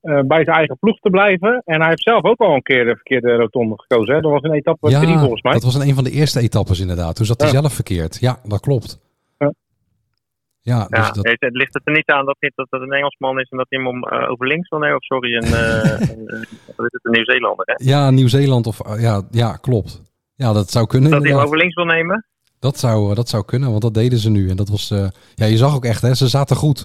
uh, 0.01 0.19
bij 0.19 0.44
zijn 0.44 0.57
eigen 0.57 0.78
ploeg 0.80 1.00
te 1.00 1.10
blijven. 1.10 1.62
En 1.66 1.80
hij 1.80 1.90
heeft 1.90 2.01
zelf 2.01 2.24
ook 2.24 2.40
al 2.40 2.56
een 2.56 2.62
keer 2.62 2.86
de 2.86 2.95
verkeerde 2.95 3.36
rotonde 3.36 3.75
gekozen. 3.78 4.16
Hè? 4.16 4.22
Dat 4.22 4.31
was 4.31 4.44
een 4.44 4.54
etappe 4.54 4.90
3 4.90 5.07
ja, 5.07 5.19
volgens 5.19 5.42
mij. 5.42 5.54
dat 5.54 5.63
was 5.63 5.75
een 5.75 5.95
van 5.95 6.04
de 6.04 6.12
eerste 6.12 6.40
etappes 6.40 6.80
inderdaad. 6.80 7.16
Toen 7.16 7.25
zat 7.25 7.42
hij 7.42 7.51
ja. 7.51 7.60
zelf 7.60 7.74
verkeerd. 7.74 8.19
Ja, 8.19 8.40
dat 8.44 8.60
klopt. 8.60 9.01
Ja, 9.38 10.88
ja, 10.90 11.01
dus 11.01 11.12
dat... 11.12 11.25
het, 11.25 11.42
het, 11.42 11.56
ligt 11.56 11.74
het 11.74 11.81
er 11.86 11.94
niet 11.94 12.10
aan 12.10 12.25
dat, 12.25 12.38
niet, 12.40 12.51
dat 12.56 12.68
het 12.69 12.81
een 12.81 12.92
Engelsman 12.92 13.40
is 13.40 13.50
en 13.50 13.57
dat 13.57 13.66
hij 13.69 13.80
hem 13.80 13.88
om, 13.88 14.06
over 14.06 14.48
links 14.48 14.69
wil 14.69 14.80
nemen? 14.80 14.95
Of 14.95 15.04
sorry, 15.04 15.36
een, 15.36 15.44
een, 15.54 16.45
een, 16.75 16.88
een 17.01 17.12
Nieuw-Zeelander, 17.12 17.66
hè? 17.66 17.90
Ja, 17.90 18.10
Nieuw-Zeeland 18.10 18.68
of... 18.68 19.00
ja, 19.00 19.22
ja, 19.31 19.56
klopt. 19.56 20.01
Ja, 20.36 20.54
dat 20.54 20.69
zou 20.72 20.88
kunnen. 20.88 21.12
Dat 21.12 21.24
hij 21.24 21.31
hem 21.31 21.42
over 21.42 21.57
links 21.57 21.75
wil 21.75 21.86
nemen? 21.86 22.25
Dat 22.68 22.77
zou, 22.80 23.13
dat 23.13 23.30
zou 23.30 23.45
kunnen, 23.45 23.69
want 23.69 23.81
dat 23.81 23.94
deden 23.94 24.19
ze 24.19 24.30
nu. 24.30 24.50
En 24.50 24.56
dat 24.56 24.69
was, 24.69 24.92
uh, 24.92 25.07
ja, 25.36 25.45
je 25.45 25.57
zag 25.57 25.75
ook 25.75 25.86
echt, 25.86 26.02
hè, 26.02 26.14
ze 26.14 26.28
zaten 26.28 26.56
goed. 26.56 26.80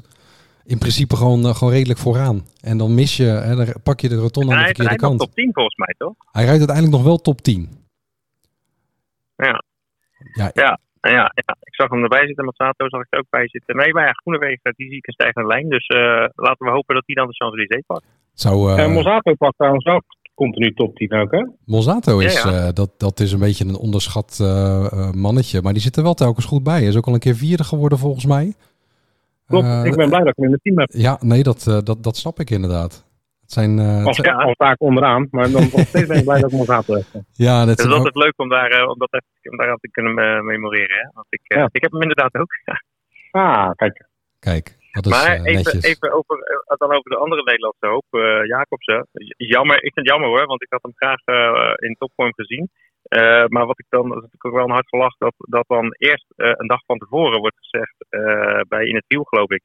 In 0.64 0.78
principe 0.78 1.16
gewoon, 1.16 1.40
uh, 1.46 1.54
gewoon 1.54 1.72
redelijk 1.72 1.98
vooraan. 1.98 2.38
En 2.60 2.78
dan 2.78 2.94
mis 2.94 3.16
je, 3.16 3.24
hè, 3.24 3.56
dan 3.56 3.66
pak 3.82 4.00
je 4.00 4.08
de 4.08 4.16
rotonde 4.24 4.52
aan 4.52 4.58
de 4.58 4.64
verkeerde 4.64 4.90
hij 4.90 4.98
kant. 4.98 5.18
Hij 5.18 5.26
top 5.26 5.34
10 5.34 5.50
volgens 5.52 5.76
mij, 5.76 5.94
toch? 5.98 6.14
Hij 6.32 6.44
rijdt 6.44 6.58
uiteindelijk 6.58 6.96
nog 6.96 7.04
wel 7.04 7.16
top 7.16 7.40
10. 7.40 7.68
Ja. 9.36 9.62
Ja, 10.40 10.50
ja, 10.54 10.78
ja, 11.00 11.32
ja. 11.34 11.54
ik 11.70 11.74
zag 11.74 11.90
hem 11.90 12.02
erbij 12.02 12.26
zitten. 12.26 12.44
Mazzato 12.44 12.88
zag 12.88 13.00
ik 13.00 13.06
er 13.10 13.18
ook 13.18 13.30
bij 13.30 13.48
zitten. 13.48 13.76
Nee, 13.76 13.92
maar 13.92 14.06
ja, 14.06 14.12
Groenewegen, 14.12 14.72
die 14.76 14.88
zie 14.88 14.96
ik 14.96 15.06
een 15.06 15.12
stijgende 15.12 15.48
lijn. 15.48 15.68
Dus 15.68 15.88
uh, 15.88 15.98
laten 16.34 16.66
we 16.66 16.72
hopen 16.72 16.94
dat 16.94 17.06
hij 17.06 17.14
dan 17.14 17.26
de 17.26 17.34
Champs-Élysées 17.34 17.86
pakt. 17.86 18.06
Zou, 18.32 18.72
uh... 18.72 18.84
En 18.84 18.92
Mozzato 18.92 19.34
pakt 19.34 19.56
trouwens 19.56 19.84
ook 19.84 20.04
continu 20.38 20.74
top 20.74 20.96
10 20.96 21.12
ook, 21.12 21.30
hè? 21.30 21.46
Monzato 21.64 22.18
is, 22.18 22.42
ja, 22.42 22.50
ja. 22.50 22.66
Uh, 22.66 22.68
dat, 22.72 22.90
dat 22.96 23.20
is 23.20 23.32
een 23.32 23.38
beetje 23.38 23.64
een 23.64 23.76
onderschat 23.76 24.38
uh, 24.42 25.12
mannetje. 25.12 25.62
Maar 25.62 25.72
die 25.72 25.82
zit 25.82 25.96
er 25.96 26.02
wel 26.02 26.14
telkens 26.14 26.46
goed 26.46 26.62
bij. 26.62 26.78
Hij 26.78 26.88
is 26.88 26.96
ook 26.96 27.06
al 27.06 27.14
een 27.14 27.26
keer 27.26 27.36
vierde 27.36 27.64
geworden 27.64 27.98
volgens 27.98 28.26
mij. 28.26 28.54
Klopt, 29.46 29.66
uh, 29.66 29.84
ik 29.84 29.96
ben 29.96 30.08
blij 30.08 30.20
dat 30.20 30.28
ik 30.28 30.36
hem 30.36 30.46
in 30.46 30.52
het 30.52 30.62
team 30.62 30.78
heb. 30.78 30.88
Ja, 30.92 31.18
nee, 31.20 31.42
dat, 31.42 31.80
dat, 31.84 32.02
dat 32.02 32.16
snap 32.16 32.40
ik 32.40 32.50
inderdaad. 32.50 33.06
Het 33.40 33.52
zijn, 33.52 33.78
als, 33.78 34.16
ja, 34.16 34.32
als 34.32 34.54
vaak 34.56 34.80
onderaan, 34.80 35.28
maar 35.30 35.50
dan 35.50 35.68
nog 35.72 35.86
steeds 35.86 36.06
ben 36.06 36.18
ik 36.18 36.24
blij 36.24 36.40
dat 36.40 36.50
ik 36.50 36.56
Monzato 36.56 36.94
heb. 36.94 37.04
Ja, 37.32 37.58
dat 37.58 37.68
het 37.68 37.78
is 37.78 37.92
altijd 37.92 38.16
ook... 38.16 38.22
leuk 38.22 38.34
om 38.36 38.48
daar, 38.48 38.86
om 38.86 38.98
dat 38.98 39.12
even, 39.12 39.50
om 39.50 39.56
daar 39.56 39.70
aan 39.70 39.78
te 39.80 39.90
kunnen 39.90 40.14
memoreren. 40.44 40.96
Hè? 40.96 41.08
Want 41.12 41.26
ik, 41.30 41.40
ja. 41.42 41.68
ik 41.72 41.82
heb 41.82 41.92
hem 41.92 42.02
inderdaad 42.02 42.34
ook. 42.34 42.50
ah, 43.42 43.70
kijk. 43.70 44.06
Kijk. 44.38 44.77
Is, 45.06 45.12
maar 45.12 45.38
uh, 45.38 45.44
even, 45.44 45.82
even 45.82 46.12
over, 46.12 46.36
uh, 46.36 46.76
dan 46.76 46.92
over 46.96 47.10
de 47.10 47.16
andere 47.16 47.42
Nederlandse 47.42 47.86
hoop, 47.86 48.06
uh, 48.10 48.46
Jacobsen. 48.46 49.06
Jammer, 49.36 49.76
ik 49.76 49.92
vind 49.92 50.06
het 50.06 50.08
jammer 50.08 50.28
hoor, 50.28 50.46
want 50.46 50.62
ik 50.62 50.70
had 50.70 50.82
hem 50.82 50.92
graag 50.94 51.22
in 51.80 51.96
topvorm 51.98 52.32
gezien. 52.34 52.70
maar 53.48 53.66
wat 53.66 53.78
ik 53.78 53.86
dan, 53.88 54.08
dat 54.08 54.16
is 54.16 54.22
natuurlijk 54.22 54.46
ook 54.46 54.58
wel 54.60 54.64
een 54.64 54.78
hard 54.78 54.88
gelach, 54.88 55.16
dat, 55.16 55.34
dat 55.36 55.64
dan 55.66 55.94
eerst 55.98 56.26
een 56.36 56.66
dag 56.66 56.84
van 56.84 56.98
tevoren 56.98 57.40
wordt 57.40 57.58
gezegd 57.58 57.96
bij 58.68 58.84
In 58.86 58.94
het 58.94 59.04
Wiel, 59.06 59.24
geloof 59.24 59.50
ik. 59.50 59.62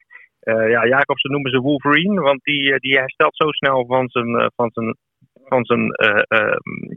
ja, 0.74 0.88
Jacobsen 0.88 1.32
noemen 1.32 1.52
ze 1.52 1.60
Wolverine, 1.60 2.22
want 2.22 2.44
die, 2.44 2.80
die 2.80 2.98
herstelt 2.98 3.36
zo 3.36 3.52
snel 3.52 3.86
van 3.86 4.10
zijn, 4.10 4.52
van 4.56 4.70
zijn, 4.74 4.98
van 5.44 5.66
zijn, 5.66 5.96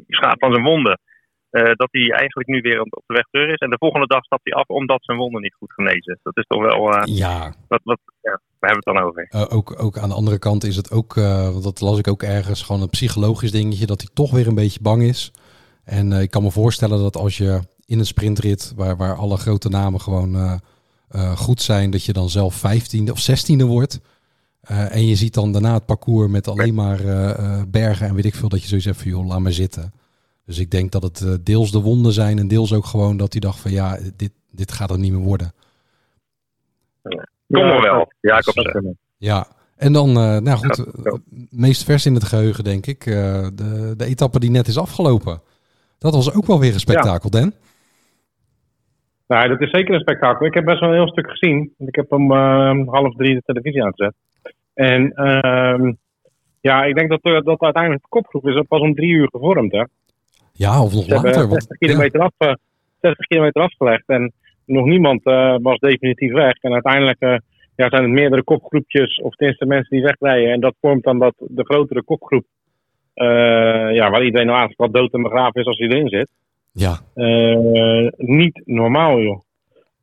schaap 0.06 0.38
van 0.38 0.52
zijn 0.52 0.64
wonden. 0.64 0.98
Uh, 1.56 1.62
dat 1.62 1.88
hij 1.90 2.10
eigenlijk 2.10 2.48
nu 2.48 2.60
weer 2.60 2.80
op 2.80 3.02
de 3.06 3.14
weg 3.14 3.26
terug 3.30 3.52
is. 3.52 3.58
En 3.58 3.70
de 3.70 3.76
volgende 3.78 4.06
dag 4.06 4.24
stapt 4.24 4.44
hij 4.44 4.52
af 4.52 4.68
omdat 4.68 5.04
zijn 5.04 5.18
wonden 5.18 5.42
niet 5.42 5.54
goed 5.58 5.72
genezen. 5.72 6.18
Dat 6.22 6.36
is 6.36 6.44
toch 6.46 6.62
wel. 6.62 6.94
Uh, 6.94 7.16
ja. 7.16 7.54
Wat, 7.68 7.80
wat, 7.84 7.98
ja. 8.20 8.40
Waar 8.58 8.70
hebben 8.70 8.84
we 8.84 8.90
het 8.90 8.96
dan 8.96 9.04
over? 9.04 9.28
Uh, 9.30 9.56
ook, 9.58 9.82
ook 9.82 9.98
aan 9.98 10.08
de 10.08 10.14
andere 10.14 10.38
kant 10.38 10.64
is 10.64 10.76
het 10.76 10.90
ook, 10.90 11.14
want 11.14 11.64
dat 11.64 11.80
las 11.80 11.98
ik 11.98 12.08
ook 12.08 12.22
ergens, 12.22 12.62
gewoon 12.62 12.82
een 12.82 12.90
psychologisch 12.90 13.50
dingetje, 13.50 13.86
dat 13.86 14.00
hij 14.00 14.10
toch 14.14 14.30
weer 14.30 14.46
een 14.46 14.54
beetje 14.54 14.80
bang 14.82 15.02
is. 15.02 15.32
En 15.84 16.12
ik 16.12 16.30
kan 16.30 16.42
me 16.42 16.50
voorstellen 16.50 16.98
dat 16.98 17.16
als 17.16 17.36
je 17.36 17.60
in 17.86 17.98
een 17.98 18.06
sprintrit 18.06 18.72
waar, 18.76 18.96
waar 18.96 19.14
alle 19.14 19.36
grote 19.36 19.68
namen 19.68 20.00
gewoon 20.00 20.60
goed 21.36 21.62
zijn, 21.62 21.90
dat 21.90 22.04
je 22.04 22.12
dan 22.12 22.28
zelf 22.28 22.54
vijftiende 22.54 23.12
of 23.12 23.18
zestiende 23.18 23.64
wordt. 23.64 24.00
en 24.68 25.06
je 25.06 25.14
ziet 25.14 25.34
dan 25.34 25.52
daarna 25.52 25.74
het 25.74 25.86
parcours 25.86 26.30
met 26.30 26.48
alleen 26.48 26.74
maar 26.74 27.00
bergen 27.68 28.06
en 28.06 28.14
weet 28.14 28.24
ik 28.24 28.34
veel, 28.34 28.48
dat 28.48 28.62
je 28.62 28.68
zoiets 28.68 28.86
hebt 28.86 29.02
van 29.02 29.10
joh, 29.10 29.26
laat 29.26 29.40
maar 29.40 29.52
zitten. 29.52 29.92
Dus 30.46 30.58
ik 30.58 30.70
denk 30.70 30.92
dat 30.92 31.02
het 31.02 31.46
deels 31.46 31.70
de 31.70 31.80
wonden 31.80 32.12
zijn 32.12 32.38
en 32.38 32.48
deels 32.48 32.72
ook 32.72 32.84
gewoon 32.84 33.16
dat 33.16 33.32
hij 33.32 33.40
dacht 33.40 33.60
van 33.60 33.70
ja, 33.70 33.98
dit, 34.16 34.32
dit 34.50 34.72
gaat 34.72 34.90
er 34.90 34.98
niet 34.98 35.12
meer 35.12 35.20
worden. 35.24 35.52
Kom 37.48 37.66
maar 37.66 37.82
wel, 37.82 38.12
Jacobsen. 38.20 38.98
Ja, 39.16 39.46
en 39.76 39.92
dan, 39.92 40.08
uh, 40.08 40.38
nou 40.38 40.56
goed, 40.56 40.78
uh, 40.78 41.12
meest 41.50 41.84
vers 41.84 42.06
in 42.06 42.14
het 42.14 42.24
geheugen 42.24 42.64
denk 42.64 42.86
ik, 42.86 43.06
uh, 43.06 43.14
de, 43.54 43.94
de 43.96 44.04
etappe 44.04 44.40
die 44.40 44.50
net 44.50 44.66
is 44.66 44.78
afgelopen. 44.78 45.40
Dat 45.98 46.14
was 46.14 46.34
ook 46.34 46.46
wel 46.46 46.60
weer 46.60 46.72
een 46.72 46.80
spektakel, 46.80 47.30
ja. 47.32 47.40
Dan. 47.40 47.52
Nou, 49.26 49.48
dat 49.48 49.60
is 49.60 49.70
zeker 49.70 49.94
een 49.94 50.00
spektakel. 50.00 50.46
Ik 50.46 50.54
heb 50.54 50.64
best 50.64 50.80
wel 50.80 50.88
een 50.88 50.94
heel 50.94 51.08
stuk 51.08 51.30
gezien. 51.30 51.74
Ik 51.78 51.94
heb 51.94 52.12
om 52.12 52.32
half 52.88 53.14
drie 53.14 53.34
de 53.34 53.42
televisie 53.44 53.84
aangezet. 53.84 54.14
En 54.74 55.12
ehm, 55.12 55.92
ja, 56.60 56.84
ik 56.84 56.94
denk 56.94 57.10
dat, 57.10 57.44
dat 57.44 57.60
uiteindelijk 57.60 58.02
de 58.02 58.08
kopgroep 58.08 58.46
is 58.46 58.64
pas 58.68 58.80
om 58.80 58.94
drie 58.94 59.10
uur 59.10 59.28
gevormd, 59.30 59.72
hè? 59.72 59.84
Ja, 60.56 60.82
of 60.82 60.92
nog 60.92 61.08
later. 61.08 61.50
60 61.50 61.78
kilometer, 61.78 62.20
ja. 62.20 62.30
af, 62.38 62.56
60 63.00 63.26
kilometer 63.26 63.62
afgelegd 63.62 64.04
en 64.06 64.32
nog 64.64 64.84
niemand 64.84 65.22
was 65.62 65.78
definitief 65.78 66.32
weg. 66.32 66.52
En 66.60 66.72
uiteindelijk 66.72 67.20
ja, 67.76 67.88
zijn 67.88 68.02
het 68.02 68.12
meerdere 68.12 68.42
kopgroepjes, 68.42 69.20
of 69.20 69.34
tenminste 69.34 69.66
mensen 69.66 69.96
die 69.96 70.04
wegrijden. 70.04 70.52
En 70.52 70.60
dat 70.60 70.74
vormt 70.80 71.04
dan 71.04 71.18
dat 71.18 71.34
de 71.38 71.64
grotere 71.64 72.02
kopgroep, 72.02 72.44
ja, 73.94 74.10
waar 74.10 74.24
iedereen 74.24 74.46
nou 74.46 74.58
eigenlijk 74.58 74.78
wat 74.78 74.92
dood 74.92 75.12
en 75.12 75.22
begraven 75.22 75.60
is 75.60 75.66
als 75.66 75.78
hij 75.78 75.88
erin 75.88 76.08
zit. 76.08 76.28
Ja. 76.72 76.98
Niet 78.16 78.62
normaal, 78.64 79.20
joh. 79.20 79.40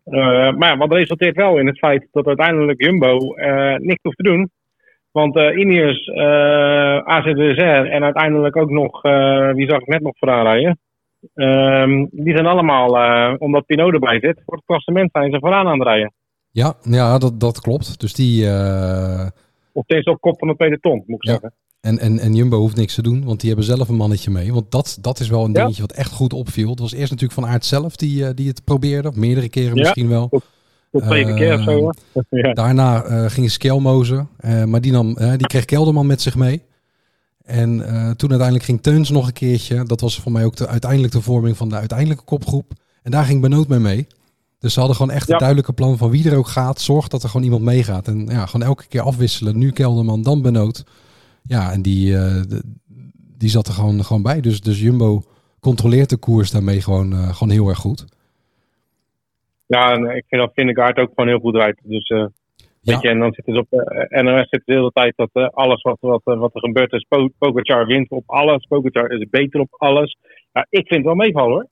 Uh, 0.05 0.51
maar 0.51 0.69
ja, 0.69 0.77
wat 0.77 0.93
resulteert 0.93 1.35
wel 1.35 1.57
in 1.57 1.67
het 1.67 1.77
feit 1.77 2.07
dat 2.11 2.27
uiteindelijk 2.27 2.81
Jumbo 2.81 3.17
niks 3.77 4.01
hoeft 4.01 4.17
te 4.17 4.23
doen. 4.23 4.49
Want 5.13 5.35
Ineos, 5.35 6.09
AZWSR 7.05 7.85
en 7.91 8.03
uiteindelijk 8.03 8.55
ook 8.55 8.69
nog, 8.69 9.01
wie 9.55 9.69
zag 9.69 9.79
ik 9.79 9.87
net 9.87 10.01
nog 10.01 10.17
vooraan 10.17 10.45
rijden? 10.45 10.79
Ehm, 11.35 12.05
die 12.11 12.33
zijn 12.35 12.45
allemaal, 12.45 12.89
omdat 13.37 13.65
Pinot 13.65 13.93
erbij 13.93 14.19
zit, 14.19 14.41
voor 14.45 14.55
het 14.55 14.65
klassement 14.65 15.09
zijn 15.11 15.31
ze 15.31 15.39
vooraan 15.39 15.67
aan 15.67 15.79
het 15.79 15.87
rijden. 15.87 16.13
Ja, 16.51 16.73
ja 16.81 17.17
dat, 17.17 17.39
dat 17.39 17.61
klopt. 17.61 17.99
Dus 17.99 18.13
die... 18.13 18.45
Uh... 18.45 19.27
Of 19.71 19.85
deze 19.85 20.09
op 20.09 20.21
kop 20.21 20.39
van 20.39 20.47
het 20.47 20.57
peloton, 20.57 21.03
moet 21.07 21.23
ik 21.23 21.29
zeggen. 21.29 21.53
En, 21.81 21.99
en, 21.99 22.19
en 22.19 22.33
Jumbo 22.33 22.57
hoeft 22.57 22.75
niks 22.75 22.95
te 22.95 23.01
doen, 23.01 23.25
want 23.25 23.39
die 23.39 23.49
hebben 23.49 23.67
zelf 23.67 23.89
een 23.89 23.95
mannetje 23.95 24.31
mee. 24.31 24.53
Want 24.53 24.71
dat, 24.71 24.97
dat 25.01 25.19
is 25.19 25.29
wel 25.29 25.43
een 25.45 25.53
dingetje 25.53 25.81
wat 25.81 25.91
echt 25.91 26.11
goed 26.11 26.33
opviel. 26.33 26.69
Het 26.69 26.79
was 26.79 26.93
eerst 26.93 27.11
natuurlijk 27.11 27.39
Van 27.39 27.49
Aert 27.49 27.65
zelf 27.65 27.95
die, 27.95 28.23
uh, 28.23 28.29
die 28.35 28.47
het 28.47 28.63
probeerde. 28.63 29.11
Meerdere 29.15 29.49
keren 29.49 29.77
misschien 29.77 30.09
wel. 30.09 30.29
Tot 30.93 31.35
keer 31.35 31.53
of 31.53 31.63
zo. 31.63 31.89
Ja. 32.29 32.53
Daarna 32.53 33.05
uh, 33.05 33.29
ging 33.29 33.51
Skelmozen. 33.51 34.29
maar 34.65 34.81
die, 34.81 34.91
nam, 34.91 35.13
die 35.13 35.47
kreeg 35.47 35.65
Kelderman 35.65 36.05
met 36.05 36.21
zich 36.21 36.35
mee. 36.35 36.61
En 37.43 37.77
toen 38.17 38.29
uiteindelijk 38.29 38.63
ging 38.63 38.81
Teuns 38.81 39.09
nog 39.09 39.27
een 39.27 39.33
keertje. 39.33 39.83
Dat 39.83 40.01
was 40.01 40.19
voor 40.19 40.31
mij 40.31 40.45
ook 40.45 40.55
de, 40.55 40.67
uiteindelijk 40.67 41.13
de 41.13 41.21
vorming 41.21 41.57
van 41.57 41.69
de 41.69 41.75
uiteindelijke 41.75 42.23
kopgroep. 42.23 42.71
En 43.03 43.11
daar 43.11 43.25
ging 43.25 43.41
Benoot 43.41 43.67
mee 43.67 43.79
mee. 43.79 44.07
Dus 44.63 44.73
ze 44.73 44.79
hadden 44.79 44.97
gewoon 44.97 45.15
echt 45.15 45.29
een 45.29 45.37
duidelijke 45.37 45.73
plan 45.73 45.97
van 45.97 46.09
wie 46.09 46.29
er 46.29 46.37
ook 46.37 46.47
gaat. 46.47 46.81
Zorg 46.81 47.07
dat 47.07 47.23
er 47.23 47.29
gewoon 47.29 47.45
iemand 47.45 47.63
meegaat. 47.63 48.07
En 48.07 48.25
ja, 48.25 48.45
gewoon 48.45 48.67
elke 48.67 48.87
keer 48.87 49.01
afwisselen. 49.01 49.57
Nu 49.57 49.71
Kelderman, 49.71 50.21
dan 50.21 50.41
Benoot. 50.41 50.83
Ja, 51.43 51.71
en 51.71 51.81
die, 51.81 52.11
uh, 52.11 52.41
die 53.37 53.49
zat 53.49 53.67
er 53.67 53.73
gewoon, 53.73 54.05
gewoon 54.05 54.21
bij. 54.21 54.41
Dus, 54.41 54.61
dus 54.61 54.79
Jumbo 54.79 55.23
controleert 55.59 56.09
de 56.09 56.17
koers 56.17 56.51
daarmee 56.51 56.81
gewoon, 56.81 57.13
uh, 57.13 57.33
gewoon 57.33 57.53
heel 57.53 57.69
erg 57.69 57.79
goed. 57.79 58.05
Ja, 59.73 59.91
en 59.93 60.15
ik 60.15 60.25
vind 60.27 60.41
dat 60.41 60.51
Vindegaard 60.53 60.97
ook 60.97 61.09
gewoon 61.09 61.27
heel 61.27 61.39
goed 61.39 61.55
rijdt. 61.55 61.79
Dus 61.83 62.09
uh, 62.09 62.25
ja. 62.81 62.97
je, 63.01 63.09
en 63.09 63.19
dan 63.19 63.33
zit 63.33 63.45
het 63.45 63.57
op 63.57 63.67
NOS 64.09 64.49
zit 64.49 64.61
de 64.65 64.73
hele 64.73 64.91
tijd 64.91 65.13
dat 65.15 65.53
alles 65.53 65.81
wat, 65.81 65.97
wat, 65.99 66.21
wat 66.23 66.55
er 66.55 66.61
gebeurt 66.61 66.93
is. 66.93 67.05
Pogacar 67.37 67.85
wint 67.85 68.09
op 68.09 68.23
alles. 68.25 68.65
Pogacar 68.65 69.11
is 69.11 69.29
beter 69.29 69.59
op 69.59 69.75
alles. 69.77 70.17
Ja, 70.53 70.65
ik 70.69 70.87
vind 70.87 70.89
het 70.89 71.03
wel 71.03 71.15
meevallen 71.15 71.51
hoor. 71.51 71.67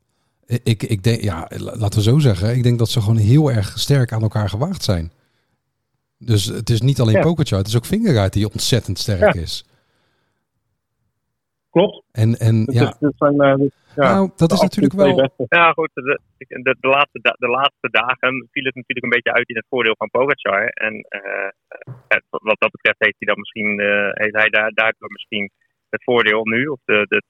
Ik, 0.63 0.84
ik 0.84 1.03
denk, 1.03 1.22
ja, 1.22 1.48
laten 1.58 2.00
we 2.00 2.01
zo 2.01 2.20
zeggen. 2.20 2.55
Ik 2.55 2.63
denk 2.63 2.79
dat 2.79 2.89
ze 2.89 3.01
gewoon 3.01 3.17
heel 3.17 3.51
erg 3.51 3.79
sterk 3.79 4.12
aan 4.12 4.22
elkaar 4.22 4.50
gewaagd 4.50 4.84
zijn. 4.84 5.12
Dus 6.17 6.46
het 6.46 6.70
is 6.70 6.81
niet 6.81 7.00
alleen 7.00 7.36
ja. 7.43 7.58
Het 7.58 7.67
is 7.67 7.75
ook 7.75 7.86
Fingergaard 7.86 8.34
die 8.34 8.50
ontzettend 8.51 9.00
sterk 9.00 9.34
ja. 9.34 9.41
is. 9.41 9.65
Klopt. 11.72 12.04
En, 12.12 12.32
en 12.48 12.56
ja. 12.72 12.94
zijn, 13.00 13.34
uh, 13.34 13.68
ja, 13.96 14.13
nou, 14.13 14.30
dat 14.36 14.51
is 14.51 14.62
natuurlijk 14.62 14.94
wel. 14.94 15.32
Ja, 15.50 15.72
goed. 15.72 15.90
De, 15.94 16.20
de, 16.38 16.75
de, 16.80 16.88
laatste, 16.88 17.20
de 17.38 17.48
laatste 17.48 17.90
dagen 17.92 18.48
viel 18.51 18.66
het 18.66 18.75
natuurlijk 18.75 19.06
een 19.06 19.18
beetje 19.18 19.34
uit 19.34 19.50
in 19.50 19.56
het 19.56 19.66
voordeel 19.70 19.96
van 19.98 20.10
Pogacar. 20.10 20.66
En 20.68 20.94
uh, 20.94 21.50
wat 22.30 22.60
dat 22.60 22.72
betreft 22.72 23.00
heeft 23.00 23.16
hij 23.20 23.28
dan 23.28 23.40
misschien, 23.40 23.80
uh, 23.80 24.10
heeft 24.12 24.36
hij 24.36 24.50
daar, 24.50 24.72
daardoor 24.74 25.12
misschien 25.12 25.51
het 25.90 26.04
voordeel 26.04 26.44
nu. 26.46 26.66
Of 26.66 26.80
de, 26.86 27.06
de, 27.08 27.22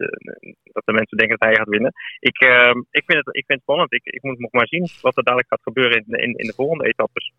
dat 0.64 0.86
de 0.86 0.94
mensen 0.94 1.18
denken 1.18 1.38
dat 1.38 1.48
hij 1.48 1.58
gaat 1.58 1.76
winnen. 1.76 1.94
Ik, 2.20 2.42
uh, 2.44 2.76
ik, 2.92 3.04
vind, 3.06 3.26
het, 3.26 3.36
ik 3.36 3.46
vind 3.46 3.60
het 3.60 3.62
spannend. 3.62 3.94
Ik, 3.94 4.06
ik 4.06 4.24
moet 4.24 4.40
nog 4.40 4.52
maar 4.52 4.68
zien 4.68 4.90
wat 5.02 5.18
er 5.18 5.24
dadelijk 5.24 5.50
gaat 5.50 5.70
gebeuren 5.70 5.98
in, 5.98 6.20
in, 6.26 6.34
in 6.36 6.48
de 6.48 6.54
volgende 6.54 6.88
etappes. 6.88 7.34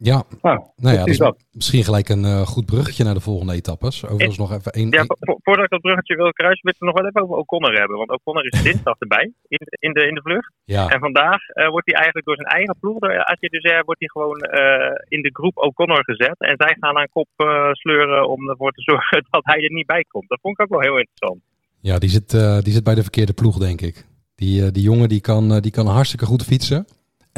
Ja, 0.00 0.22
ah, 0.40 0.58
nou 0.76 0.94
ja, 0.96 1.04
dus 1.04 1.20
misschien 1.52 1.84
gelijk 1.84 2.08
een 2.08 2.24
uh, 2.24 2.40
goed 2.40 2.66
bruggetje 2.66 3.04
naar 3.04 3.14
de 3.14 3.20
volgende 3.20 3.52
etappes. 3.52 4.04
Overigens 4.04 4.38
nog 4.38 4.52
even 4.52 4.72
één... 4.72 4.90
Ja, 4.90 5.04
voordat 5.44 5.64
ik 5.64 5.70
dat 5.70 5.80
bruggetje 5.80 6.16
wil 6.16 6.32
kruisen, 6.32 6.64
wil 6.64 6.72
ik 6.72 6.80
nog 6.80 6.98
wel 6.98 7.08
even 7.08 7.22
over 7.22 7.36
O'Connor 7.36 7.78
hebben. 7.78 7.96
Want 7.96 8.10
O'Connor 8.10 8.44
is 8.44 8.62
dinsdag 8.68 8.98
erbij 8.98 9.32
in 9.48 9.58
de, 9.60 9.76
in 9.80 9.92
de, 9.92 10.06
in 10.06 10.14
de 10.14 10.20
vlucht. 10.20 10.52
Ja. 10.64 10.88
En 10.88 11.00
vandaag 11.00 11.40
uh, 11.48 11.68
wordt 11.68 11.86
hij 11.86 11.94
eigenlijk 11.94 12.26
door 12.26 12.36
zijn 12.36 12.48
eigen 12.48 12.76
ploeg, 12.80 12.98
door 12.98 13.24
Atje 13.24 13.48
Dessert, 13.48 13.84
wordt 13.84 14.00
hij 14.00 14.08
gewoon 14.08 14.40
uh, 14.40 14.94
in 15.08 15.22
de 15.22 15.30
groep 15.32 15.56
O'Connor 15.56 16.04
gezet. 16.04 16.38
En 16.38 16.54
zij 16.56 16.76
gaan 16.80 16.96
aan 16.98 17.08
kop 17.12 17.28
sleuren 17.72 18.28
om 18.28 18.50
ervoor 18.50 18.72
te 18.72 18.82
zorgen 18.82 19.26
dat 19.30 19.44
hij 19.44 19.60
er 19.64 19.72
niet 19.72 19.86
bij 19.86 20.04
komt. 20.08 20.28
Dat 20.28 20.40
vond 20.42 20.58
ik 20.58 20.64
ook 20.64 20.70
wel 20.76 20.88
heel 20.88 20.98
interessant. 20.98 21.40
Ja, 21.80 21.98
die 21.98 22.10
zit, 22.10 22.30
die 22.64 22.72
zit 22.72 22.84
bij 22.84 22.94
de 22.94 23.02
verkeerde 23.02 23.32
ploeg, 23.32 23.58
denk 23.58 23.80
ik. 23.80 24.06
Die, 24.34 24.70
die 24.70 24.82
jongen 24.82 25.08
die 25.08 25.20
kan, 25.20 25.60
die 25.60 25.70
kan 25.70 25.86
hartstikke 25.86 26.26
goed 26.26 26.44
fietsen. 26.44 26.86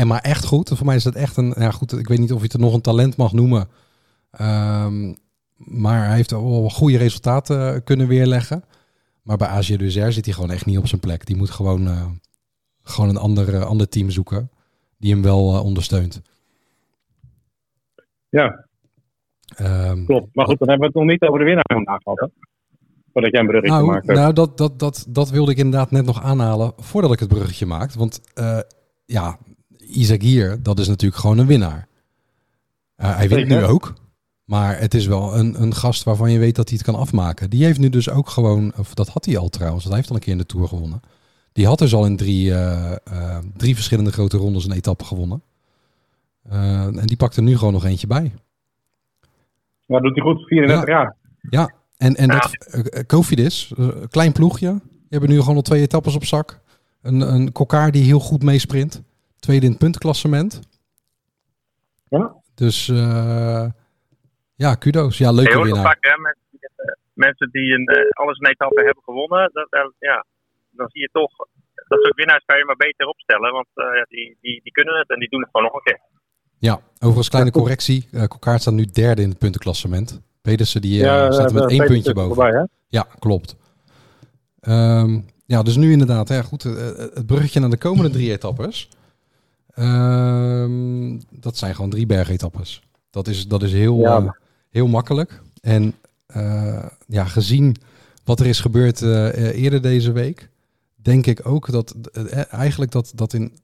En 0.01 0.07
maar 0.07 0.21
echt 0.21 0.45
goed. 0.45 0.69
Voor 0.75 0.87
mij 0.87 0.97
is 0.97 1.03
dat 1.03 1.15
echt 1.15 1.37
een. 1.37 1.55
Ja, 1.57 1.71
goed. 1.71 1.99
Ik 1.99 2.09
weet 2.09 2.19
niet 2.19 2.33
of 2.33 2.41
je 2.41 2.49
het 2.53 2.61
nog 2.61 2.75
een 2.75 2.81
talent 2.81 3.17
mag 3.17 3.33
noemen. 3.33 3.69
Um, 4.41 5.17
maar 5.57 6.07
hij 6.07 6.17
heeft 6.17 6.31
wel 6.31 6.71
goede 6.71 6.97
resultaten 6.97 7.75
eh, 7.75 7.81
kunnen 7.85 8.09
weerleggen. 8.09 8.65
Maar 9.23 9.37
bij 9.37 9.49
Azië 9.49 9.77
Duzer 9.77 10.13
zit 10.13 10.25
hij 10.25 10.35
gewoon 10.35 10.51
echt 10.51 10.67
niet 10.67 10.79
op 10.79 10.87
zijn 10.87 11.01
plek. 11.01 11.27
Die 11.27 11.37
moet 11.37 11.51
gewoon, 11.51 11.87
uh, 11.87 12.07
gewoon 12.83 13.11
een 13.11 13.17
ander, 13.17 13.55
uh, 13.55 13.63
ander 13.63 13.89
team 13.89 14.11
zoeken. 14.11 14.51
Die 14.99 15.13
hem 15.13 15.23
wel 15.23 15.55
uh, 15.55 15.65
ondersteunt. 15.65 16.23
Ja. 18.29 18.67
Um, 19.61 20.07
Klopt. 20.07 20.35
Maar 20.35 20.47
goed, 20.47 20.59
dan 20.59 20.69
hebben 20.69 20.79
we 20.79 20.99
het 20.99 21.05
nog 21.05 21.13
niet 21.13 21.23
over 21.23 21.39
de 21.39 21.45
winnaar 21.45 21.71
vandaag 21.73 22.03
gehad. 22.03 22.21
Hè? 22.21 22.27
Voordat 23.13 23.33
jij 23.33 23.41
een 23.41 23.47
bruggetje 23.47 23.77
nou, 23.77 23.91
maakt. 23.91 24.07
Nou, 24.07 24.33
dat, 24.33 24.59
dat, 24.59 24.79
dat, 24.79 25.07
dat 25.09 25.31
wilde 25.31 25.51
ik 25.51 25.59
inderdaad 25.59 25.91
net 25.91 26.05
nog 26.05 26.23
aanhalen 26.23 26.73
voordat 26.77 27.13
ik 27.13 27.19
het 27.19 27.29
bruggetje 27.29 27.67
maakte. 27.67 27.99
Want 27.99 28.21
ja, 29.05 29.39
Isaac 29.91 30.23
hier, 30.23 30.63
dat 30.63 30.79
is 30.79 30.89
natuurlijk 30.89 31.21
gewoon 31.21 31.39
een 31.39 31.47
winnaar. 31.47 31.89
Uh, 32.97 33.17
hij 33.17 33.29
wint 33.29 33.49
nu 33.49 33.65
ook. 33.65 33.95
Maar 34.45 34.79
het 34.79 34.95
is 34.95 35.07
wel 35.07 35.37
een, 35.37 35.63
een 35.63 35.75
gast 35.75 36.03
waarvan 36.03 36.31
je 36.31 36.39
weet 36.39 36.57
dat 36.57 36.69
hij 36.69 36.79
het 36.79 36.87
kan 36.87 37.01
afmaken. 37.01 37.51
Die 37.51 37.65
heeft 37.65 37.79
nu 37.79 37.89
dus 37.89 38.11
ook 38.11 38.29
gewoon, 38.29 38.73
of 38.77 38.95
dat 38.95 39.09
had 39.09 39.25
hij 39.25 39.39
al 39.39 39.49
trouwens, 39.49 39.85
want 39.85 39.95
hij 39.95 39.97
heeft 39.97 40.09
al 40.09 40.17
een 40.17 40.23
keer 40.23 40.33
in 40.33 40.39
de 40.39 40.47
Tour 40.47 40.69
gewonnen. 40.69 41.01
Die 41.53 41.67
had 41.67 41.79
dus 41.79 41.95
al 41.95 42.07
in 42.07 42.17
drie, 42.17 42.51
uh, 42.51 42.93
uh, 43.13 43.39
drie 43.57 43.75
verschillende 43.75 44.13
grote 44.13 44.37
rondes 44.37 44.65
een 44.65 44.73
etappe 44.73 45.05
gewonnen. 45.05 45.43
en 46.51 47.03
die 47.05 47.17
pakt 47.17 47.37
er 47.37 47.43
nu 47.43 47.57
gewoon 47.57 47.73
nog 47.73 47.85
eentje 47.85 48.07
bij. 48.07 48.33
Maar 49.87 50.01
doet 50.01 50.15
hij 50.15 50.25
goed, 50.25 50.47
34 50.47 50.89
ja. 50.89 50.95
jaar. 50.95 51.17
Ja, 51.51 51.75
en, 51.97 52.17
en 52.17 52.29
dat 52.29 52.51
Kofidis, 53.07 53.73
klein 54.11 54.33
ploegje. 54.33 54.69
Die 54.71 55.09
hebben 55.09 55.31
nu 55.31 55.41
gewoon 55.41 55.57
al 55.57 55.63
twee 55.63 55.83
etappes 55.83 56.15
op 56.15 56.25
zak. 56.25 56.61
Een, 57.03 57.21
een 57.21 57.53
Kokkaar 57.53 57.91
die 57.91 58.05
heel 58.05 58.21
goed 58.21 58.43
meesprint. 58.43 59.03
Tweede 59.41 59.65
in 59.65 59.71
het 59.71 59.81
puntenklassement. 59.81 60.61
Ja. 62.09 62.35
Dus 62.55 62.89
uh, 62.89 63.67
ja, 64.55 64.75
kudo's. 64.75 65.19
Ja, 65.19 65.31
leuke 65.33 65.51
Heel 65.51 65.63
winnaar. 65.63 65.83
Vaak, 65.83 65.99
hè, 66.01 66.17
mensen, 66.17 66.47
die, 66.51 66.61
uh, 66.77 66.93
mensen 67.13 67.49
die 67.51 67.73
een, 67.75 67.91
uh, 67.97 68.11
alles 68.11 68.39
een 68.39 68.51
etappe 68.51 68.85
hebben 68.85 69.03
gewonnen, 69.05 69.51
dat, 69.53 69.93
ja, 69.99 70.25
dan 70.71 70.89
zie 70.89 71.01
je 71.01 71.09
toch, 71.13 71.31
dat 71.89 72.01
soort 72.01 72.15
winnaars 72.15 72.45
kan 72.45 72.59
je 72.59 72.65
maar 72.65 72.77
beter 72.77 73.07
opstellen. 73.07 73.53
Want 73.53 73.69
ja, 73.75 74.07
die, 74.09 74.37
die, 74.41 74.61
die 74.63 74.73
kunnen 74.73 74.99
het 74.99 75.11
en 75.11 75.19
die 75.19 75.29
doen 75.29 75.41
het 75.41 75.51
gewoon 75.51 75.67
nog 75.67 75.77
een 75.77 75.83
keer. 75.83 76.01
Ja, 76.59 76.81
overigens 76.95 77.29
kleine 77.29 77.51
correctie. 77.51 78.09
Uh, 78.13 78.25
Kokkaart 78.25 78.61
staat 78.61 78.75
nu 78.75 78.85
derde 78.85 79.23
in 79.23 79.29
het 79.29 79.39
puntenklassement. 79.39 80.21
Pedersen 80.43 80.81
die 80.81 80.95
ja, 80.95 81.33
staat 81.33 81.53
met 81.53 81.71
één 81.71 81.87
puntje 81.87 82.13
boven. 82.13 82.35
Voorbij, 82.35 82.67
ja, 82.89 83.07
klopt. 83.19 83.57
Um, 84.69 85.27
ja, 85.47 85.63
dus 85.63 85.77
nu 85.77 85.93
inderdaad, 85.93 86.29
hè, 86.29 86.43
goed, 86.43 86.63
het 86.63 87.27
bruggetje 87.27 87.61
naar 87.61 87.71
de 87.71 87.79
komende 87.79 88.11
drie 88.11 88.31
etappes. 88.31 88.89
Uh, 89.81 91.19
dat 91.31 91.57
zijn 91.57 91.75
gewoon 91.75 91.91
drie 91.91 92.07
bergetappes. 92.07 92.83
Dat 93.11 93.29
is, 93.29 93.49
dat 93.49 93.63
is 93.63 93.73
heel, 93.73 93.99
ja. 93.99 94.21
uh, 94.21 94.31
heel 94.71 94.87
makkelijk. 94.87 95.43
En 95.61 95.95
uh, 96.37 96.87
ja, 97.07 97.25
gezien 97.25 97.77
wat 98.25 98.41
er 98.41 98.47
is 98.47 98.61
gebeurd 98.61 99.01
uh, 99.01 99.55
eerder 99.63 99.83
deze 99.83 100.13
week, 100.13 100.51
denk 100.95 101.27
ik 101.27 101.47
ook 101.47 101.71
dat 101.71 101.95
eh, 102.13 102.53
eigenlijk 102.53 102.91
dat, 102.91 103.13
dat 103.15 103.33
in 103.33 103.59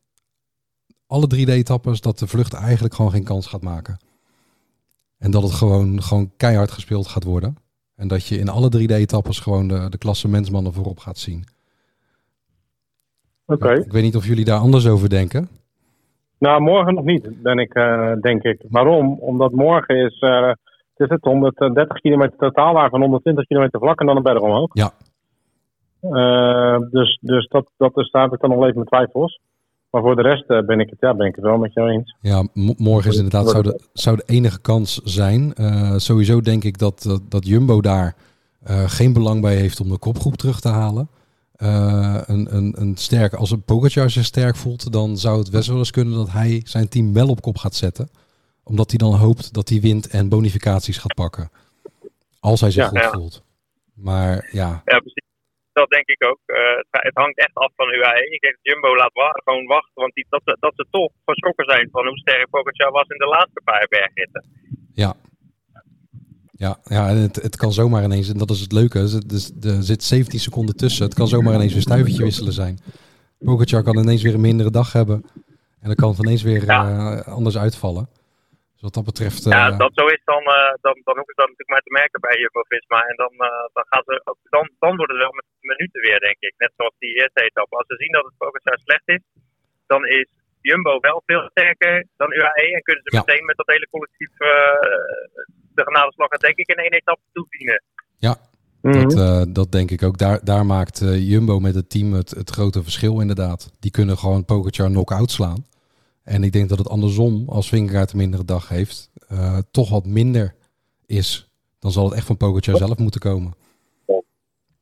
alle 1.07 1.27
drie 1.27 1.47
de 1.47 1.53
etappes 1.53 2.01
dat 2.01 2.19
de 2.19 2.27
vlucht 2.27 2.53
eigenlijk 2.53 2.95
gewoon 2.95 3.11
geen 3.11 3.25
kans 3.25 3.47
gaat 3.47 3.63
maken. 3.63 3.99
En 5.19 5.31
dat 5.31 5.43
het 5.43 5.53
gewoon, 5.53 6.03
gewoon 6.03 6.33
keihard 6.37 6.71
gespeeld 6.71 7.07
gaat 7.07 7.25
worden. 7.25 7.57
En 7.95 8.09
dat 8.09 8.27
je 8.27 8.39
in 8.39 8.49
alle 8.49 8.69
drie 8.69 8.87
de 8.87 8.95
etappes 8.95 9.39
gewoon 9.39 9.69
de, 9.69 9.89
de 9.89 9.99
klasse 9.99 10.29
mensmannen 10.29 10.73
voorop 10.73 10.99
gaat 10.99 11.19
zien. 11.19 11.45
Oké. 13.47 13.73
Ik 13.73 13.93
weet 13.93 14.03
niet 14.03 14.17
of 14.17 14.27
jullie 14.27 14.45
daar 14.45 14.61
anders 14.61 14.87
over 14.87 15.09
denken. 15.09 15.49
Nou, 16.39 16.61
morgen 16.61 16.95
nog 16.95 17.05
niet, 17.05 17.43
ben 17.43 17.59
ik, 17.59 17.75
eh, 17.75 18.13
denk 18.21 18.43
ik. 18.43 18.63
Waarom? 18.69 19.19
Omdat 19.21 19.53
morgen 19.53 19.97
is, 19.97 20.21
het 20.21 20.59
is 20.97 21.09
het 21.09 21.25
130 21.25 22.01
kilometer 22.01 22.39
totaal, 22.39 22.75
waarvan 22.75 23.01
120 23.01 23.47
kilometer 23.47 23.81
vlak 23.81 24.01
en 24.01 24.07
dan 24.07 24.17
een 24.17 24.23
berg 24.23 24.41
omhoog. 24.41 24.71
Ja. 24.73 24.91
Eh, 26.01 26.81
dus 26.91 27.19
dus 27.21 27.49
dat, 27.49 27.71
dat 27.77 27.97
is, 27.97 28.11
daar 28.11 28.23
heb 28.23 28.33
ik 28.33 28.41
dan 28.41 28.51
nog 28.51 28.63
even 28.63 28.75
mijn 28.75 28.87
twijfels. 28.87 29.41
Maar 29.91 30.03
voor 30.03 30.17
de 30.17 30.23
rest 30.23 30.47
ben, 30.47 30.81
ik 30.81 30.91
het, 30.91 31.01
ja, 31.01 31.15
ben 31.15 31.27
ik 31.27 31.35
het 31.35 31.45
wel 31.45 31.59
met 31.59 31.73
jou 31.73 31.91
eens. 31.91 32.17
Ja, 32.21 32.47
morgen 32.77 33.11
is 33.11 33.17
inderdaad 33.17 33.49
zou 33.49 33.63
de, 33.63 33.81
zou 33.93 34.17
de 34.17 34.23
enige 34.27 34.61
kans 34.61 35.01
zijn. 35.05 35.53
Sowieso 35.97 36.41
denk 36.41 36.65
ik 36.65 36.79
dat, 36.79 37.03
dat, 37.03 37.21
dat 37.29 37.47
Jumbo 37.47 37.81
daar 37.81 38.15
geen 38.87 39.13
belang 39.13 39.41
bij 39.41 39.55
heeft 39.55 39.81
om 39.81 39.89
de 39.89 39.99
kopgroep 39.99 40.35
terug 40.35 40.61
te 40.61 40.69
halen. 40.69 41.09
Eh, 41.57 42.21
een, 42.27 42.57
een, 42.57 42.75
een 42.81 42.97
sterk, 42.97 43.33
als 43.35 43.51
een 43.51 43.63
Pogacar 43.65 44.11
zich 44.11 44.25
sterk 44.25 44.57
voelt, 44.57 44.93
dan 44.93 45.17
zou 45.17 45.39
het 45.39 45.51
best 45.51 45.69
wel 45.69 45.79
eens 45.79 45.91
kunnen 45.91 46.15
dat 46.15 46.31
hij 46.31 46.61
zijn 46.65 46.89
team 46.89 47.13
wel 47.13 47.29
op 47.29 47.41
kop 47.41 47.57
gaat 47.59 47.75
zetten. 47.75 48.09
Omdat 48.65 48.89
hij 48.91 48.99
dan 48.99 49.15
hoopt 49.15 49.55
dat 49.55 49.69
hij 49.69 49.81
wint 49.81 50.09
en 50.09 50.29
bonificaties 50.29 50.99
gaat 50.99 51.15
pakken. 51.15 51.51
Als 52.41 52.61
hij 52.61 52.71
zich 52.71 52.83
Ja, 52.83 52.89
goed 52.89 52.99
ja. 53.01 53.11
voelt. 53.11 53.43
Maar 53.95 54.49
ja, 54.53 54.83
Ja, 54.85 54.99
precies. 54.99 55.25
Dat 55.73 55.89
denk 55.91 56.07
ik 56.07 56.25
ook. 56.31 56.41
Eh, 56.47 56.57
het, 56.91 57.15
hangt 57.15 57.39
echt 57.39 57.55
af 57.55 57.73
van 57.77 57.89
UAE. 57.89 58.31
Ik 58.35 58.41
denk 58.41 58.55
dat 58.55 58.65
Jumbo 58.73 58.97
laat 58.97 59.13
wa- 59.13 59.41
gewoon 59.45 59.67
wachten. 59.67 59.93
Want 60.05 60.15
die, 60.15 60.27
dat, 60.29 60.41
ze- 60.45 60.57
dat 60.61 60.73
ze 60.77 60.87
toch 60.91 61.11
geschrokken 61.25 61.65
zijn 61.73 61.89
van 61.91 62.07
hoe 62.07 62.19
sterk 62.19 62.51
Pogacar 62.51 62.91
was 62.91 63.09
in 63.09 63.19
de 63.19 63.27
laatste 63.27 63.61
paar 63.65 63.87
bergritten. 63.89 64.45
Ja. 64.95 65.15
Ja, 66.59 66.79
ja 66.85 67.09
en 67.09 67.17
het, 67.17 67.37
het 67.37 67.57
kan 67.57 67.73
zomaar 67.73 68.05
ineens, 68.05 68.29
en 68.29 68.39
dat 68.39 68.51
is 68.51 68.61
het 68.61 68.73
leuke, 68.73 68.99
er 68.99 69.09
zit- 69.09 69.29
dus 69.29 69.51
er 69.63 69.83
zit 69.83 70.03
17 70.03 70.41
seconden 70.41 70.77
tussen. 70.77 71.05
Het 71.05 71.15
kan 71.15 71.29
zomaar 71.29 71.55
ineens 71.55 71.73
weer 71.73 71.83
stuivertje 71.91 72.23
wisselen 72.25 72.53
zijn. 72.53 72.79
Pogacar 73.39 73.83
kan 73.83 73.99
ineens 73.99 74.23
weer 74.23 74.35
een 74.35 74.49
mindere 74.51 74.71
dag 74.71 74.93
hebben. 74.93 75.19
En 75.81 75.87
dan 75.93 75.95
kan 75.95 76.11
het 76.11 76.19
ineens 76.25 76.43
weer 76.51 76.65
Ja. 76.65 76.81
eh, 76.87 77.33
anders 77.39 77.59
uitvallen. 77.67 78.05
Dus 78.73 78.83
wat 78.87 78.95
dat 78.99 79.05
betreft... 79.13 79.45
Ja, 79.45 79.71
eh, 79.71 79.79
dat 79.85 79.93
zo 79.99 80.05
is, 80.17 80.23
dan, 80.33 80.43
eh, 80.59 80.73
dan, 80.87 80.95
dan 81.09 81.15
hoeven 81.19 81.35
ze 81.37 81.41
dat 81.43 81.49
natuurlijk 81.51 81.75
maar 81.75 81.87
te 81.89 81.97
merken 82.01 82.21
bij 82.27 82.37
Jumbo-Visma. 82.41 83.01
En 83.11 83.17
dan, 83.23 83.33
dan, 83.77 83.85
gaan 83.93 84.05
ze, 84.09 84.15
dan, 84.55 84.65
dan 84.85 84.93
wordt 84.99 85.13
het 85.13 85.23
wel 85.27 85.35
met 85.41 85.49
minuten 85.73 86.01
weer, 86.07 86.21
denk 86.29 86.41
ik. 86.49 86.55
Net 86.65 86.73
zoals 86.77 86.95
die 87.05 87.15
eerste 87.21 87.41
etappe. 87.49 87.77
Als 87.77 87.87
ze 87.93 87.97
zien 88.03 88.13
dat 88.17 88.25
het 88.29 88.37
Pogacar 88.43 88.79
slecht 88.87 89.07
is, 89.17 89.23
dan 89.93 90.03
is 90.19 90.29
Jumbo 90.69 90.93
wel 91.09 91.19
veel 91.29 91.43
sterker 91.53 91.95
dan 92.21 92.29
UAE. 92.41 92.67
En 92.79 92.83
kunnen 92.89 93.03
ze 93.07 93.15
Ja. 93.17 93.23
meteen 93.25 93.45
met 93.51 93.57
dat 93.61 93.73
hele 93.75 93.89
collectief 93.95 94.33
de 95.77 95.83
genadeslag, 95.83 96.29
denk 96.29 96.57
ik, 96.57 96.69
in 96.69 96.77
één 96.77 96.93
etappe 96.93 97.23
toedienen. 97.33 97.83
Dat, 98.93 99.15
eh, 99.15 99.43
dat 99.49 99.73
denk 99.73 99.91
ik 99.91 100.03
ook. 100.03 100.19
Daar, 100.19 100.45
daar 100.45 100.67
maakt 100.67 101.01
eh, 101.01 101.29
Jumbo 101.29 101.61
met 101.61 101.75
het 101.75 101.91
team 101.91 102.13
het, 102.13 102.31
het 102.31 102.51
grote 102.51 102.83
verschil 102.83 103.21
inderdaad. 103.21 103.73
Die 103.81 103.91
kunnen 103.91 104.19
gewoon 104.19 104.45
Pogacar 104.45 104.89
knock-out 104.89 105.31
slaan. 105.31 105.67
En 106.23 106.45
ik 106.45 106.53
denk 106.53 106.69
dat 106.69 106.79
het 106.79 106.89
andersom, 106.89 107.49
als 107.49 107.69
Vingegaard 107.69 108.13
een 108.13 108.19
mindere 108.19 108.45
dag 108.45 108.69
heeft, 108.69 109.11
eh, 109.29 109.59
toch 109.71 109.91
wat 109.91 110.07
minder 110.07 110.55
is. 111.07 111.51
Dan 111.79 111.93
zal 111.93 112.05
het 112.05 112.15
echt 112.15 112.27
van 112.27 112.37
Pogacar 112.37 112.77
zelf 112.77 112.99
moeten 112.99 113.21
komen. 113.21 113.55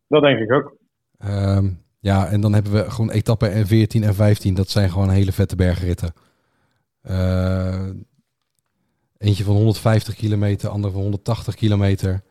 Dat 0.09 0.23
denk 0.23 0.39
ik 0.39 0.53
ook. 0.53 0.77
Ehm, 1.19 1.71
ja, 2.01 2.27
en 2.27 2.41
dan 2.41 2.53
hebben 2.53 2.73
we 2.73 2.91
gewoon 2.91 3.11
etappen 3.11 3.53
en 3.53 3.67
14 3.67 4.03
en 4.03 4.15
15. 4.15 4.55
Dat 4.55 4.69
zijn 4.71 4.91
gewoon 4.91 5.11
hele 5.11 5.33
vette 5.33 5.57
bergritten. 5.57 6.13
Eh, 7.01 7.89
eentje 9.19 9.45
van 9.45 9.55
150 9.55 10.15
kilometer, 10.15 10.69
andere 10.69 10.93
van 10.93 11.03
180 11.03 11.55
kilometer. 11.55 12.23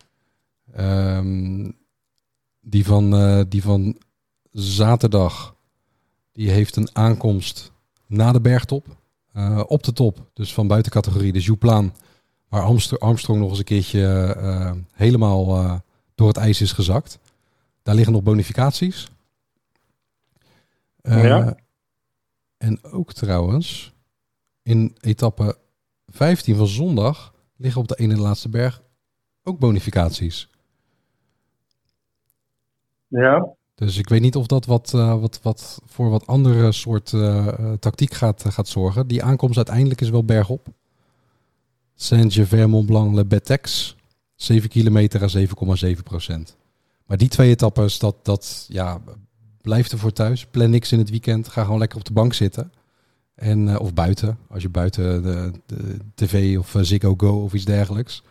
Ehm, 0.73 1.71
die, 2.61 2.85
van, 2.85 3.15
eh, 3.15 3.41
die 3.49 3.61
van 3.61 3.97
zaterdag, 4.51 5.55
die 6.31 6.49
heeft 6.49 6.75
een 6.75 6.89
aankomst 6.93 7.71
na 8.07 8.31
de 8.31 8.41
bergtop. 8.41 8.85
Eh, 9.33 9.63
op 9.67 9.83
de 9.83 9.93
top, 9.93 10.29
dus 10.33 10.53
van 10.53 10.67
buitencategorie, 10.67 11.33
de 11.33 11.39
Jouplaan. 11.39 11.95
Waar 12.47 12.61
Armstrong, 12.99 13.39
nog 13.39 13.49
eens 13.49 13.57
een 13.57 13.63
keertje 13.63 14.33
eh, 14.37 14.71
helemaal 14.91 15.81
door 16.15 16.27
het 16.27 16.37
ijs 16.37 16.61
is 16.61 16.71
gezakt. 16.71 17.19
Daar 17.83 17.95
liggen 17.95 18.13
nog 18.13 18.23
bonificaties. 18.23 19.07
Eh, 21.01 21.23
Ja. 21.23 21.55
En 22.57 22.83
ook 22.83 23.13
trouwens, 23.13 23.93
in 24.61 24.95
etappe 24.99 25.57
15 26.13 26.55
van 26.55 26.67
zondag 26.67 27.33
liggen 27.57 27.81
op 27.81 27.87
de 27.87 27.95
ene 27.95 28.17
laatste 28.17 28.49
berg 28.49 28.81
ook 29.43 29.59
bonificaties. 29.59 30.49
Ja. 33.07 33.55
Dus 33.75 33.97
ik 33.97 34.09
weet 34.09 34.21
niet 34.21 34.35
of 34.35 34.47
dat 34.47 34.65
wat, 34.65 34.93
eh, 34.93 35.19
wat, 35.19 35.39
wat 35.41 35.81
voor 35.85 36.09
wat 36.09 36.27
andere 36.27 36.71
soort 36.71 37.13
eh, 37.13 37.47
eh, 37.47 37.73
tactiek 37.79 38.13
gaat, 38.13 38.45
gaat 38.47 38.67
zorgen. 38.67 39.07
Die 39.07 39.23
aankomst 39.23 39.57
uiteindelijk 39.57 40.01
is 40.01 40.09
wel 40.09 40.25
bergop. 40.25 40.67
Saint-Gervais, 41.95 42.65
Mont-Blanc, 42.65 43.15
Le 43.15 43.25
Betex. 43.25 43.95
7 44.35 44.69
kilometer 44.69 45.23
à 45.23 45.27
7,7 45.27 46.03
procent. 46.03 46.57
Maar 47.05 47.17
die 47.17 47.27
twee 47.27 47.49
etappes, 47.49 47.99
dat, 47.99 48.15
dat 48.21 48.65
ja, 48.69 49.01
blijf 49.61 49.91
er 49.91 49.97
voor 49.97 50.11
thuis. 50.11 50.45
Plan 50.45 50.69
niks 50.69 50.91
in 50.91 50.99
het 50.99 51.09
weekend. 51.09 51.47
Ga 51.47 51.63
gewoon 51.63 51.79
lekker 51.79 51.97
op 51.97 52.05
de 52.05 52.13
bank 52.13 52.33
zitten. 52.33 52.71
En, 53.35 53.67
eh, 53.67 53.79
of 53.79 53.93
buiten, 53.93 54.37
als 54.49 54.61
je 54.61 54.69
buiten 54.69 55.23
de, 55.23 55.51
de 55.65 55.97
tv 56.15 56.57
of 56.57 56.75
eh, 56.75 56.81
Ziggo 56.81 57.13
Go 57.17 57.43
of 57.43 57.53
iets 57.53 57.65
dergelijks. 57.65 58.23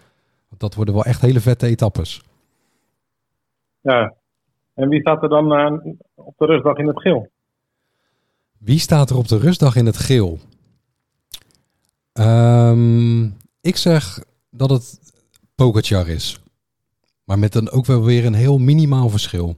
Want 0.49 0.61
dat 0.61 0.75
worden 0.75 0.95
wel 0.95 1.05
echt 1.05 1.21
hele 1.21 1.41
vette 1.41 1.67
etappes. 1.67 2.23
ja. 3.81 4.15
En 4.75 4.89
wie 4.89 5.01
staat 5.01 5.23
er 5.23 5.29
dan 5.29 5.53
eh, 5.53 5.95
op 6.15 6.35
de 6.39 6.47
rustdag 6.47 6.77
in 6.77 6.87
het 6.87 7.01
geel? 7.01 7.31
Wie 8.59 8.79
staat 8.79 9.11
er 9.11 9.17
op 9.17 9.29
de 9.29 9.39
rustdag 9.39 9.77
in 9.77 9.87
het 9.87 9.97
geel? 9.97 10.39
Ehm, 12.13 13.25
ik 13.61 13.77
zeg 13.77 14.25
dat 14.51 14.71
het 14.71 15.01
Pogacar 15.55 16.09
is. 16.09 16.43
Maar 17.25 17.39
met 17.39 17.53
dan 17.53 17.71
ook 17.71 17.87
wel 17.87 18.05
weer 18.05 18.25
een 18.25 18.35
heel 18.35 18.59
minimaal 18.59 19.09
verschil. 19.09 19.57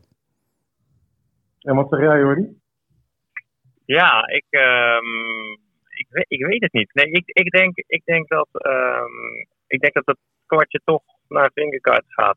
En 1.61 1.75
wat 1.75 1.87
zeg 1.91 2.01
jij, 2.01 2.19
Jordi? 2.19 2.63
Ja, 3.85 4.27
ik, 4.29 4.45
ehm, 4.51 5.53
ik, 5.89 6.07
weet, 6.11 6.27
ik 6.29 6.47
weet 6.47 6.63
het 6.63 6.73
niet. 6.73 6.95
Nee, 6.95 7.07
ik, 7.07 7.23
ik, 7.27 7.51
denk, 7.51 7.77
ik, 7.77 8.03
denk 8.05 8.29
dat, 8.29 8.49
ehm, 8.53 9.45
ik 9.67 9.81
denk 9.81 9.95
dat 9.95 10.07
het 10.07 10.19
kwartje 10.47 10.81
toch 10.85 11.03
naar 11.29 11.51
Vingerkaart 11.55 12.05
gaat. 12.07 12.37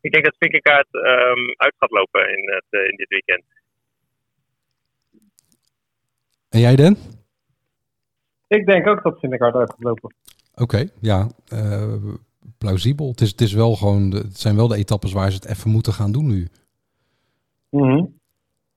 Ik 0.00 0.12
denk 0.12 0.24
dat 0.24 0.36
Vingerkaart 0.38 0.88
ehm 0.90 1.48
uit 1.56 1.74
gaat 1.78 1.90
lopen 1.90 2.28
in, 2.38 2.50
het, 2.50 2.66
eh, 2.70 2.88
in 2.88 2.96
dit 2.96 3.08
weekend. 3.08 3.44
En 6.48 6.60
jij 6.60 6.76
Den? 6.76 6.96
Ik 8.48 8.66
denk 8.66 8.86
ook 8.86 9.02
dat 9.02 9.18
Vindegaard 9.18 9.54
uit 9.54 9.70
gaat 9.70 9.82
lopen. 9.82 10.14
Oké, 10.54 10.88
ja. 11.00 11.28
eh, 11.48 11.94
plausibel. 12.58 13.08
Het, 13.08 13.20
is, 13.20 13.30
het, 13.30 13.40
is 13.40 13.52
wel 13.52 13.76
gewoon 13.76 14.10
de, 14.10 14.16
het 14.16 14.38
zijn 14.38 14.56
wel 14.56 14.68
de 14.68 14.76
etappes 14.76 15.12
waar 15.12 15.30
ze 15.30 15.36
het 15.36 15.48
even 15.48 15.70
moeten 15.70 15.92
gaan 15.92 16.12
doen 16.12 16.26
nu. 16.26 16.48
Mhm. 17.70 18.04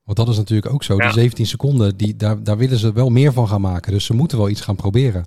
Want 0.04 0.16
dat 0.18 0.28
is 0.28 0.36
natuurlijk 0.36 0.72
ook 0.72 0.82
zo. 0.82 0.94
Ja. 0.94 1.02
Die 1.02 1.12
17 1.12 1.46
seconden, 1.46 1.96
die, 1.96 2.16
daar, 2.16 2.44
daar 2.44 2.56
willen 2.56 2.78
ze 2.78 2.92
wel 2.92 3.10
meer 3.10 3.32
van 3.32 3.48
gaan 3.48 3.60
maken. 3.60 3.92
Dus 3.92 4.06
ze 4.06 4.14
moeten 4.14 4.38
wel 4.38 4.48
iets 4.48 4.60
gaan 4.60 4.76
proberen. 4.76 5.24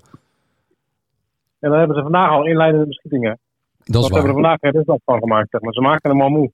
En 1.60 1.70
dan 1.70 1.78
hebben 1.78 1.96
ze 1.96 2.02
vandaag 2.02 2.30
al 2.30 2.46
inleidende 2.46 2.86
beschietingen. 2.86 3.38
Dat 3.84 4.02
is 4.02 4.06
ze 4.06 4.14
hebben 4.14 4.18
er 4.18 4.22
waar. 4.22 4.42
vandaag 4.42 4.58
geen 4.60 4.72
rustdag 4.72 4.98
van 5.04 5.18
gemaakt, 5.18 5.50
zeg 5.50 5.60
maar. 5.60 5.72
Ze 5.72 5.80
maken 5.80 6.10
hem 6.10 6.22
al 6.22 6.28
moe. 6.28 6.52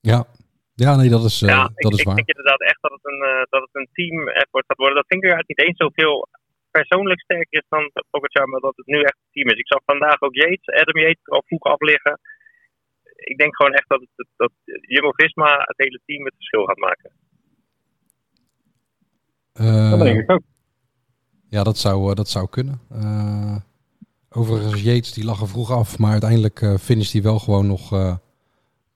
Ja. 0.00 0.24
ja, 0.74 0.96
nee, 0.96 1.10
dat 1.16 1.24
is, 1.24 1.42
eh, 1.42 1.48
ja, 1.48 1.62
dat 1.62 1.92
ik, 1.92 1.92
is 1.92 1.98
ik 1.98 2.06
waar. 2.06 2.14
denk 2.14 2.28
inderdaad 2.28 2.60
echt 2.60 2.80
dat 2.80 2.92
het 2.92 3.04
een, 3.10 3.22
eh, 3.30 3.42
dat 3.54 3.62
het 3.66 3.74
een 3.78 3.88
team 3.92 4.28
effort 4.28 4.64
gaat 4.66 4.76
worden. 4.82 4.96
Dat 4.96 5.12
Vingerkaart 5.12 5.48
niet 5.48 5.64
eens 5.66 5.76
zoveel 5.76 6.28
persoonlijk 6.70 7.20
sterker 7.20 7.58
is 7.60 7.68
dan 7.68 7.90
Pogacar, 8.10 8.48
maar 8.48 8.60
dat 8.60 8.76
het 8.76 8.86
nu 8.86 8.98
echt 9.00 9.18
een 9.20 9.32
team 9.32 9.48
is. 9.48 9.58
Ik 9.58 9.72
zag 9.72 9.82
vandaag 9.84 10.20
ook 10.20 10.34
Yates, 10.34 10.74
Adam 10.80 10.98
Yates 11.02 11.28
al 11.34 11.42
vroeg 11.46 11.64
afliggen. 11.74 12.20
Ik 13.32 13.38
denk 13.38 13.56
gewoon 13.56 13.72
echt 13.72 13.88
dat, 13.88 14.00
het, 14.00 14.28
dat 14.36 14.52
Jumbo-Visma 14.92 15.50
het 15.70 15.78
hele 15.84 16.00
team 16.06 16.24
het 16.24 16.34
verschil 16.34 16.64
gaat 16.64 16.84
maken. 16.88 17.10
Eh, 19.54 19.90
Dat 19.90 20.00
denk 20.00 20.20
ik 20.20 20.30
ook. 20.30 20.42
Ja, 21.48 21.62
dat 21.62 21.78
zou, 21.78 22.10
eh, 22.10 22.14
dat 22.14 22.28
zou 22.28 22.48
kunnen. 22.48 22.80
Eh, 22.90 23.56
overigens, 24.30 24.82
Yates 24.82 25.12
die 25.12 25.24
lag 25.24 25.40
er 25.40 25.48
vroeg 25.48 25.70
af, 25.70 25.98
maar 25.98 26.10
uiteindelijk 26.12 26.60
uh, 26.60 26.74
finisht 26.76 27.12
hij 27.12 27.22
wel 27.22 27.38
gewoon 27.38 27.66
nog 27.66 27.92
uh, 27.92 28.16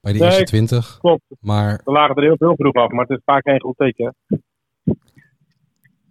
bij 0.01 0.13
de 0.13 0.19
Nee, 0.19 0.27
eerste 0.27 0.43
20. 0.43 0.97
Klopt. 0.97 1.23
Maar 1.39 1.81
We 1.85 1.91
lagen 1.91 2.15
er 2.15 2.23
heel 2.23 2.37
veel 2.37 2.55
vroeg 2.55 2.73
af, 2.73 2.89
maar 2.91 3.05
het 3.05 3.17
is 3.17 3.23
vaak 3.25 3.43
geen 3.49 3.61
goed 3.61 3.77
teken. 3.77 4.15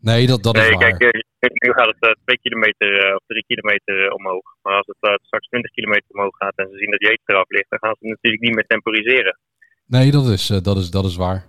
nee, 0.01 0.27
dat, 0.27 0.43
dat 0.43 0.57
is 0.57 0.71
waar. 0.71 0.97
kijk, 0.97 1.63
nu 1.65 1.73
gaat 1.73 1.87
het 1.87 1.97
eh, 2.01 2.11
twee 2.25 2.39
kilometer 2.39 3.15
of 3.15 3.23
drie 3.27 3.45
kilometer 3.47 4.13
omhoog. 4.13 4.57
Maar 4.63 4.75
als 4.77 4.87
het 4.87 5.21
straks 5.23 5.47
20 5.49 5.71
kilometer 5.71 6.07
omhoog 6.09 6.37
gaat 6.37 6.53
en 6.57 6.69
ze 6.71 6.77
zien 6.79 6.91
dat 6.91 7.01
Yates 7.01 7.23
eraf 7.27 7.49
ligt, 7.49 7.67
dan 7.71 7.79
gaan 7.79 7.97
ze 8.01 8.07
natuurlijk 8.09 8.43
niet 8.43 8.55
meer 8.55 8.67
temporiseren. 8.67 9.39
Nee, 9.87 10.11
dat 10.11 10.27
is, 10.29 10.51
eh, 10.51 10.61
dat 10.61 10.77
is, 10.77 10.91
dat 10.91 11.05
is 11.05 11.17
waar. 11.17 11.47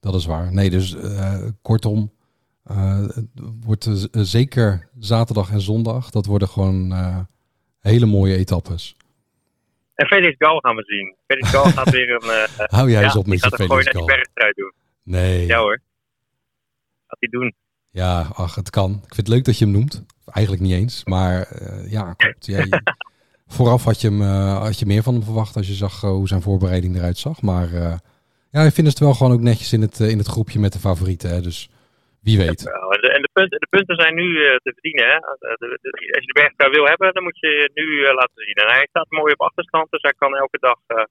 Dat 0.00 0.14
is 0.14 0.26
waar. 0.26 0.52
Nee, 0.52 0.70
dus 0.70 0.94
eh, 0.96 1.42
kortom, 1.62 2.10
het 2.62 3.26
wordt 3.64 3.86
eh, 3.86 4.22
zeker 4.22 4.88
zaterdag 4.98 5.50
en 5.50 5.60
zondag. 5.60 6.10
Dat 6.10 6.26
worden 6.26 6.48
gewoon 6.48 6.92
eh, 6.92 7.18
hele 7.80 8.06
mooie 8.06 8.36
etappes. 8.36 8.96
En 9.94 10.06
Felix 10.06 10.34
Gal 10.38 10.58
gaan 10.58 10.76
we 10.76 10.82
zien. 10.84 11.14
Felix 11.26 11.48
Gal 11.50 11.64
gaat 11.64 11.90
weer 11.90 12.10
een... 12.10 12.30
eh, 12.58 12.66
Hou 12.68 12.90
jij 12.90 13.00
ja, 13.00 13.06
eens 13.06 13.16
op 13.16 13.26
met 13.26 13.38
je 13.40 13.48
gaat 13.48 13.60
een 13.60 13.66
Felix 13.66 13.84
naar 13.84 13.92
die 13.92 14.02
Gal. 14.02 14.06
bergtrui 14.16 14.52
doen. 14.54 14.72
Nee. 15.02 15.46
Ja 15.46 15.58
hoor. 15.58 15.80
Gaat 17.06 17.16
hij 17.20 17.28
doen. 17.28 17.54
Ja, 17.90 18.28
ach, 18.34 18.54
het 18.54 18.70
kan. 18.70 18.90
Ik 18.92 19.14
vind 19.14 19.16
het 19.16 19.28
leuk 19.28 19.44
dat 19.44 19.58
je 19.58 19.64
hem 19.64 19.74
noemt. 19.74 20.04
Eigenlijk 20.26 20.64
niet 20.64 20.72
eens. 20.72 21.04
Maar 21.04 21.42
eh, 21.42 21.90
ja, 21.90 22.12
klopt. 22.12 22.46
Ja, 22.46 22.58
je- 22.58 22.82
vooraf 23.46 23.84
had 23.84 24.00
je, 24.00 24.08
hem, 24.08 24.22
eh, 24.22 24.58
had 24.62 24.78
je 24.78 24.86
meer 24.86 25.02
van 25.02 25.14
hem 25.14 25.22
verwacht 25.22 25.56
als 25.56 25.66
je 25.66 25.74
zag 25.74 26.02
eh, 26.02 26.10
hoe 26.10 26.28
zijn 26.28 26.42
voorbereiding 26.42 26.96
eruit 26.96 27.18
zag. 27.18 27.42
Maar 27.42 27.72
eh, 27.74 27.96
ja, 28.50 28.62
ik 28.62 28.72
vind 28.72 28.86
het 28.86 28.98
wel 28.98 29.14
gewoon 29.14 29.32
ook 29.32 29.40
netjes 29.40 29.72
in 29.72 29.80
het, 29.80 30.00
eh, 30.00 30.08
in 30.08 30.18
het 30.18 30.26
groepje 30.26 30.58
met 30.58 30.72
de 30.72 30.78
favorieten. 30.78 31.30
Hè. 31.30 31.40
Dus 31.40 31.70
wie 32.22 32.38
weet. 32.38 32.60
En 32.66 33.00
de, 33.04 33.10
en 33.16 33.22
de, 33.22 33.28
punten, 33.32 33.60
de 33.60 33.66
punten 33.70 33.96
zijn 33.96 34.14
nu 34.14 34.28
eh, 34.46 34.56
te 34.64 34.72
verdienen. 34.72 35.06
Hè? 35.12 35.16
De- 35.18 35.56
de- 35.58 35.78
de- 35.82 36.14
als 36.16 36.24
je 36.24 36.32
de 36.32 36.40
bergtrui 36.40 36.70
wil 36.70 36.86
hebben, 36.86 37.14
dan 37.14 37.22
moet 37.22 37.38
je 37.38 37.70
nu 37.74 37.86
eh, 38.04 38.14
laten 38.14 38.44
zien. 38.46 38.54
En 38.54 38.74
hij 38.74 38.86
staat 38.90 39.10
mooi 39.10 39.32
op 39.32 39.40
achterstand, 39.40 39.90
dus 39.90 40.02
hij 40.02 40.14
kan 40.16 40.36
elke 40.36 40.58
dag 40.60 40.78
eh, 40.86 41.04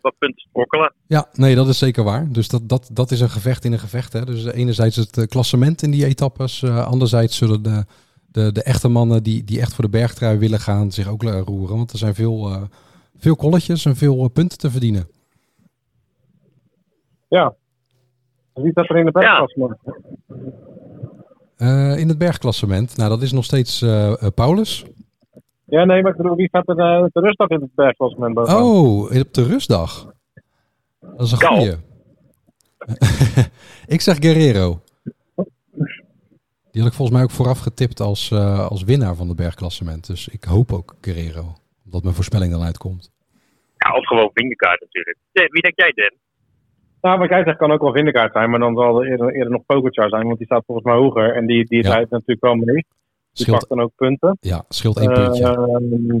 wat 0.00 0.14
punten 0.18 0.40
sprokkelen. 0.48 0.94
Ja, 1.06 1.28
nee, 1.32 1.54
dat 1.54 1.68
is 1.68 1.78
zeker 1.78 2.04
waar. 2.04 2.26
Dus 2.32 2.48
dat, 2.48 2.68
dat, 2.68 2.90
dat 2.92 3.10
is 3.10 3.20
een 3.20 3.30
gevecht 3.38 3.64
in 3.64 3.72
een 3.72 3.78
gevecht. 3.88 4.12
Hè. 4.12 4.24
Dus 4.24 4.44
enerzijds 4.44 4.96
het 4.96 5.16
eh, 5.18 5.24
klassement 5.26 5.82
in 5.82 5.90
die 5.90 6.04
etappes. 6.06 6.62
eh, 6.62 6.86
anderzijds 6.86 7.36
zullen 7.36 7.62
de, 7.62 7.84
de, 8.32 8.52
de 8.52 8.62
echte 8.62 8.88
mannen 8.88 9.22
die, 9.22 9.44
die 9.44 9.60
echt 9.60 9.74
voor 9.74 9.84
de 9.84 9.90
bergtrui 9.98 10.38
willen 10.38 10.60
gaan 10.60 10.92
zich 10.92 11.08
ook 11.08 11.24
eh, 11.24 11.40
roeren. 11.44 11.76
Want 11.76 11.92
er 11.92 11.98
zijn 11.98 12.14
veel, 12.14 12.48
eh, 12.48 12.62
veel 13.16 13.36
kolletjes 13.36 13.84
en 13.84 13.96
veel 13.96 14.24
eh, 14.24 14.32
punten 14.32 14.58
te 14.58 14.70
verdienen. 14.70 15.08
Ja. 17.28 17.54
Wie 18.54 18.70
staat 18.70 18.90
er 18.90 18.96
in 18.96 19.04
de 19.04 19.10
bergklassement? 19.10 19.76
Eh, 21.56 21.98
in 21.98 22.08
het 22.08 22.18
bergklassement, 22.18 22.96
nou 22.96 23.08
dat 23.08 23.22
is 23.22 23.32
nog 23.32 23.44
steeds 23.44 23.82
eh, 23.82 24.22
eh, 24.22 24.28
Paulus. 24.34 24.84
Ja, 25.64 25.84
nee, 25.84 26.02
maar 26.02 26.10
ik 26.10 26.16
bedoel, 26.16 26.36
wie 26.36 26.48
staat 26.48 26.68
er 26.68 26.78
eh, 26.78 27.04
de 27.12 27.20
rustdag 27.20 27.48
in 27.48 27.60
het 27.60 27.74
bergklassement? 27.74 28.34
bovenaan? 28.34 28.62
Oh, 28.62 29.20
op 29.20 29.34
de 29.34 29.46
rustdag. 29.46 30.12
Dat 31.00 31.20
is 31.20 31.32
een 31.32 31.46
goeie. 31.46 31.74
ik 33.94 34.00
zeg 34.00 34.16
Guerrero. 34.16 34.80
Die 36.70 36.82
had 36.82 36.90
ik 36.90 36.96
volgens 36.96 37.16
mij 37.16 37.22
ook 37.22 37.30
vooraf 37.30 37.58
getipt 37.58 38.00
als, 38.00 38.30
eh, 38.30 38.68
als 38.68 38.82
winnaar 38.82 39.14
van 39.14 39.28
het 39.28 39.36
bergklassement. 39.36 40.06
Dus 40.06 40.28
ik 40.28 40.44
hoop 40.44 40.72
ook 40.72 40.94
Guerrero. 41.00 41.54
Omdat 41.84 42.02
mijn 42.02 42.14
voorspelling 42.14 42.52
dan 42.52 42.62
uitkomt. 42.62 43.12
Ja, 43.76 43.96
of 43.96 44.06
gewoon 44.06 44.30
Vingegaard 44.34 44.80
natuurlijk. 44.80 45.18
Wie 45.32 45.62
denk 45.62 45.76
jij, 45.76 45.92
Dan? 45.94 46.12
Nou, 47.02 47.18
wat 47.18 47.28
jij 47.28 47.44
zegt 47.44 47.56
kan 47.58 47.72
ook 47.72 47.80
wel 47.80 47.92
Vindekaart 47.92 48.32
zijn, 48.32 48.50
maar 48.50 48.58
dan 48.58 48.74
zal 48.76 49.02
er 49.02 49.10
eerder, 49.10 49.34
eerder 49.34 49.52
nog 49.52 49.66
Pogacar 49.66 50.08
zijn, 50.08 50.26
want 50.26 50.36
die 50.38 50.46
staat 50.46 50.62
volgens 50.66 50.86
mij 50.86 50.96
hoger. 50.96 51.34
En 51.36 51.46
die, 51.46 51.64
die 51.64 51.82
Ja. 51.84 51.92
rijdt 51.94 52.10
natuurlijk 52.10 52.40
wel 52.42 52.54
mee. 52.54 52.64
Die 52.74 52.84
Scheelt, 53.32 53.56
pakt 53.58 53.68
dan 53.68 53.80
ook 53.80 53.92
punten. 53.96 54.36
ja, 54.40 54.64
scheelt 54.68 54.98
één 54.98 55.12
puntje. 55.12 55.44
Ehm, 55.44 56.20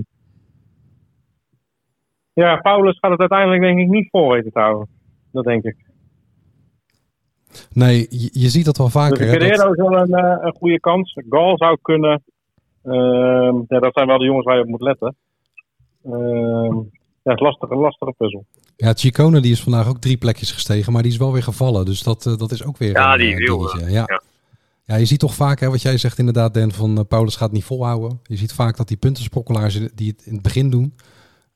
ja, 2.32 2.56
Paulus 2.56 2.98
gaat 2.98 3.10
het 3.10 3.20
uiteindelijk 3.20 3.62
denk 3.62 3.78
ik 3.78 3.88
niet 3.88 4.08
vol 4.10 4.30
weten 4.32 4.52
te 4.52 4.58
houden. 4.58 4.88
Dat 5.32 5.44
denk 5.44 5.64
ik. 5.64 5.76
Nee, 7.72 8.06
je, 8.10 8.28
je 8.32 8.48
ziet 8.48 8.64
dat 8.64 8.76
wel 8.76 8.86
Dus 8.86 8.94
vaker. 8.94 9.18
dat- 9.18 9.28
Guerrero 9.28 9.70
is 9.72 9.76
wel 9.76 9.96
een, 9.98 10.14
eh, 10.14 10.36
een 10.40 10.54
goede 10.54 10.80
kans. 10.80 11.18
Gal 11.28 11.56
zou 11.58 11.78
kunnen. 11.82 12.22
Ehm, 12.82 13.56
ja, 13.68 13.78
dat 13.78 13.94
zijn 13.94 14.06
wel 14.06 14.18
de 14.18 14.24
jongens 14.24 14.44
waar 14.46 14.56
je 14.56 14.62
op 14.62 14.68
moet 14.68 14.80
letten. 14.82 15.16
Ehm, 16.04 16.74
ja, 17.22 17.30
het 17.30 17.34
is 17.34 17.40
lastig, 17.40 17.70
een 17.70 17.78
lastige 17.78 18.14
puzzel. 18.16 18.44
Ja, 18.76 18.92
Chicone 18.94 19.40
die 19.40 19.52
is 19.52 19.62
vandaag 19.62 19.88
ook 19.88 19.98
drie 20.00 20.16
plekjes 20.16 20.52
gestegen, 20.52 20.92
maar 20.92 21.02
die 21.02 21.12
is 21.12 21.18
wel 21.18 21.32
weer 21.32 21.42
gevallen. 21.42 21.84
Dus 21.84 22.02
dat, 22.02 22.26
eh, 22.26 22.36
dat 22.36 22.52
is 22.52 22.64
ook 22.64 22.76
weer 22.76 22.90
Ja, 22.92 23.12
een 23.12 23.18
die 23.18 23.30
eh, 23.36 23.46
dingetje. 23.46 23.80
eh, 23.80 23.90
Ja. 23.92 24.04
ja. 24.08 24.22
Ja. 24.84 24.94
je 24.96 25.04
ziet 25.04 25.18
toch 25.18 25.34
vaak, 25.34 25.60
hè, 25.60 25.68
wat 25.70 25.82
jij 25.82 25.98
zegt 25.98 26.18
inderdaad, 26.18 26.54
Dan, 26.54 26.72
van 26.72 27.06
Paulus 27.08 27.36
gaat 27.36 27.52
niet 27.52 27.64
volhouden. 27.64 28.20
Je 28.22 28.36
ziet 28.36 28.52
vaak 28.52 28.76
dat 28.76 28.88
die 28.88 28.96
puntensprokkelaars 28.96 29.80
die 29.94 30.10
het 30.10 30.26
in 30.26 30.32
het 30.32 30.42
begin 30.42 30.70
doen, 30.70 30.94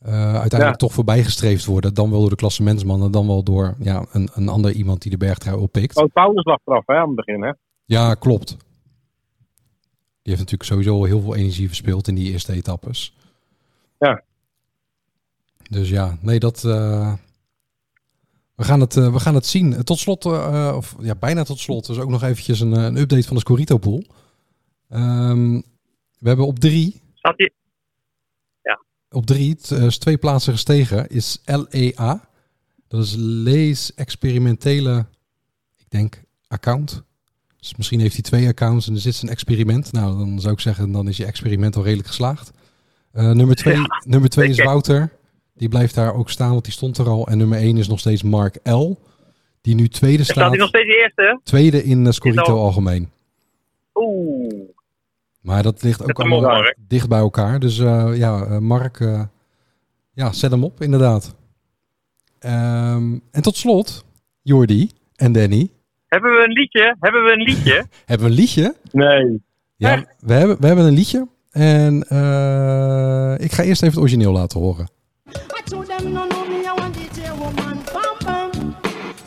uiteindelijk 0.00 0.62
Ja. 0.62 0.72
toch 0.76 0.92
voorbijgestreefd 0.92 1.64
worden. 1.64 1.94
Dan 1.94 2.11
wel 2.11 2.20
door 2.20 2.31
de 2.31 2.37
klassementsmannen, 2.37 3.11
dan 3.11 3.26
wel 3.26 3.42
door 3.42 3.74
ja, 3.79 4.07
een, 4.12 4.29
een 4.35 4.48
ander 4.48 4.72
iemand 4.72 5.02
die 5.02 5.11
de 5.11 5.16
bergtrui 5.16 5.57
oppikt. 5.57 5.96
Oh, 5.96 6.12
Paulus 6.12 6.44
lag 6.44 6.59
eraf 6.64 6.83
hè, 6.87 6.94
aan 6.94 7.07
het 7.07 7.16
begin. 7.16 7.42
Hè? 7.42 7.52
Ja, 7.85 8.14
klopt. 8.14 8.48
Die 10.22 10.35
heeft 10.35 10.38
natuurlijk 10.38 10.62
sowieso 10.70 11.05
heel 11.05 11.20
veel 11.20 11.35
energie 11.37 11.66
verspeeld 11.66 12.09
in 12.09 12.14
die 12.14 12.31
eerste 12.33 12.52
etappes. 12.52 13.16
Ja. 13.98 14.22
Dus 15.70 15.88
ja, 15.88 16.18
nee, 16.20 16.38
dat. 16.38 16.64
eh, 16.64 17.14
we, 18.55 18.64
gaan 18.64 18.81
het, 18.81 18.96
eh, 18.96 19.12
we 19.12 19.20
gaan 19.20 19.35
het 19.35 19.46
zien. 19.46 19.85
Tot 19.85 19.98
slot, 19.98 20.24
eh, 20.24 20.72
of 20.76 20.96
ja, 21.00 21.14
bijna 21.14 21.42
tot 21.44 21.59
slot, 21.59 21.87
dus 21.87 21.98
ook 21.98 22.09
nog 22.11 22.22
eventjes 22.22 22.61
een, 22.61 22.72
een 22.72 22.96
update 22.96 23.26
van 23.26 23.35
de 23.37 23.40
Scorito 23.42 23.79
Pool. 23.79 24.05
Ehm, 24.88 25.52
we 26.18 26.29
hebben 26.29 26.46
op 26.46 26.59
drie, 26.59 27.00
Staat 27.14 27.35
hij? 27.37 27.50
op 29.11 29.26
drie, 29.26 29.57
is 29.68 29.98
twee 29.98 30.16
plaatsen 30.16 30.52
gestegen, 30.52 31.09
is 31.09 31.42
LEA. 31.44 32.29
Dat 32.88 33.02
is 33.05 33.14
Lees 33.18 33.94
Experimentele, 33.94 35.07
ik 35.76 35.90
denk, 35.90 36.22
account. 36.48 37.02
Dus 37.59 37.76
misschien 37.76 38.00
heeft 38.00 38.12
hij 38.12 38.22
twee 38.22 38.48
accounts 38.48 38.88
en 38.88 38.94
er 38.94 39.00
zit 39.00 39.14
zijn 39.14 39.31
experiment. 39.31 39.92
Nou, 39.92 40.18
dan 40.18 40.40
zou 40.40 40.52
ik 40.52 40.61
zeggen, 40.61 40.92
dan 40.92 41.09
is 41.09 41.16
je 41.16 41.24
experiment 41.24 41.76
al 41.76 41.83
redelijk 41.83 42.09
geslaagd. 42.09 42.50
Nummer 43.12 43.57
twee, 43.57 43.76
Ja, 43.76 44.02
nummer 44.07 44.29
twee 44.31 44.48
is. 44.48 44.62
Wouter. 44.62 45.12
Die 45.57 45.69
blijft 45.69 45.95
daar 45.95 46.14
ook 46.14 46.31
staan, 46.31 46.51
want 46.51 46.64
die 46.64 46.73
stond 46.73 46.99
er 46.99 47.09
al. 47.09 47.27
En 47.27 47.38
nummer 47.38 47.59
één 47.59 47.77
is 47.77 47.88
nog 47.88 47.99
steeds 47.99 48.23
Mark 48.23 48.59
L. 48.62 48.92
Die 49.61 49.75
nu 49.75 49.88
tweede 49.88 50.25
Staat 50.25 50.37
hij 50.37 50.59
nog 50.59 50.69
staat. 50.69 50.69
steeds 50.69 50.87
de 50.88 50.97
eerste? 51.03 51.40
Tweede 51.45 51.85
in 51.85 52.05
uh, 52.05 52.11
Scorito 52.11 52.42
al- 52.57 52.61
algemeen. 52.61 53.11
Oeh. 53.95 54.53
Maar 55.40 55.62
dat 55.62 55.83
ligt 55.83 56.03
ook 56.03 56.21
allemaal 56.21 56.59
op, 56.59 56.75
dicht 56.88 57.09
bij 57.09 57.19
elkaar. 57.19 57.59
Dus 57.61 57.79
eh, 57.79 58.11
ja, 58.16 58.42
eh, 58.45 58.59
Mark, 58.59 59.01
eh, 59.01 59.23
ja, 60.12 60.33
zet 60.33 60.51
hem 60.51 60.64
op, 60.64 60.83
inderdaad. 60.83 61.35
Ehm, 62.38 63.19
en 63.31 63.42
tot 63.42 63.57
slot, 63.57 64.05
Jordi 64.42 64.90
en 65.16 65.33
Danny. 65.33 65.71
Hebben 66.07 66.31
we 66.31 66.45
een 66.45 66.53
liedje? 66.53 66.97
Hebben 67.01 67.25
we 67.25 67.33
een 67.33 67.42
liedje? 67.42 67.87
Hebben 68.07 68.27
we 68.27 68.33
een 68.33 68.38
liedje? 68.38 68.75
Nee. 68.92 69.42
Ja, 69.77 69.92
Echt? 69.92 70.07
we 70.21 70.33
hebben, 70.33 70.57
we 70.61 70.66
hebben 70.66 70.85
een 70.85 70.95
liedje. 70.95 71.29
En 71.51 72.03
eh, 72.09 73.35
ik 73.45 73.53
ga 73.53 73.62
eerst 73.62 73.83
even 73.83 73.95
het 73.95 73.99
origineel 73.99 74.33
laten 74.33 74.61
horen. 74.61 74.88
I 75.59 75.62
told 75.64 75.87
them 75.87 76.12
no 76.12 76.25
no 76.27 76.44
me 76.46 76.66
I 76.66 76.72
want 76.79 76.94
DJ 76.96 77.31
woman 77.38 77.79
bam 77.92 78.16
bam 78.25 78.51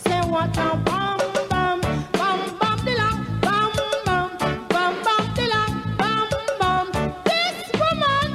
say 0.03 0.21
what 0.29 0.57
a 0.57 0.77
bam 0.87 1.19
bam 1.49 1.81
bam 2.17 2.39
bam 2.59 2.77
dilla 2.85 3.09
bam 3.41 3.71
bam 4.05 4.29
bam 4.73 4.93
bam 5.05 5.23
dilla 5.35 5.61
bam 5.97 6.27
bam 6.59 6.87
this 7.23 7.69
woman 7.79 8.29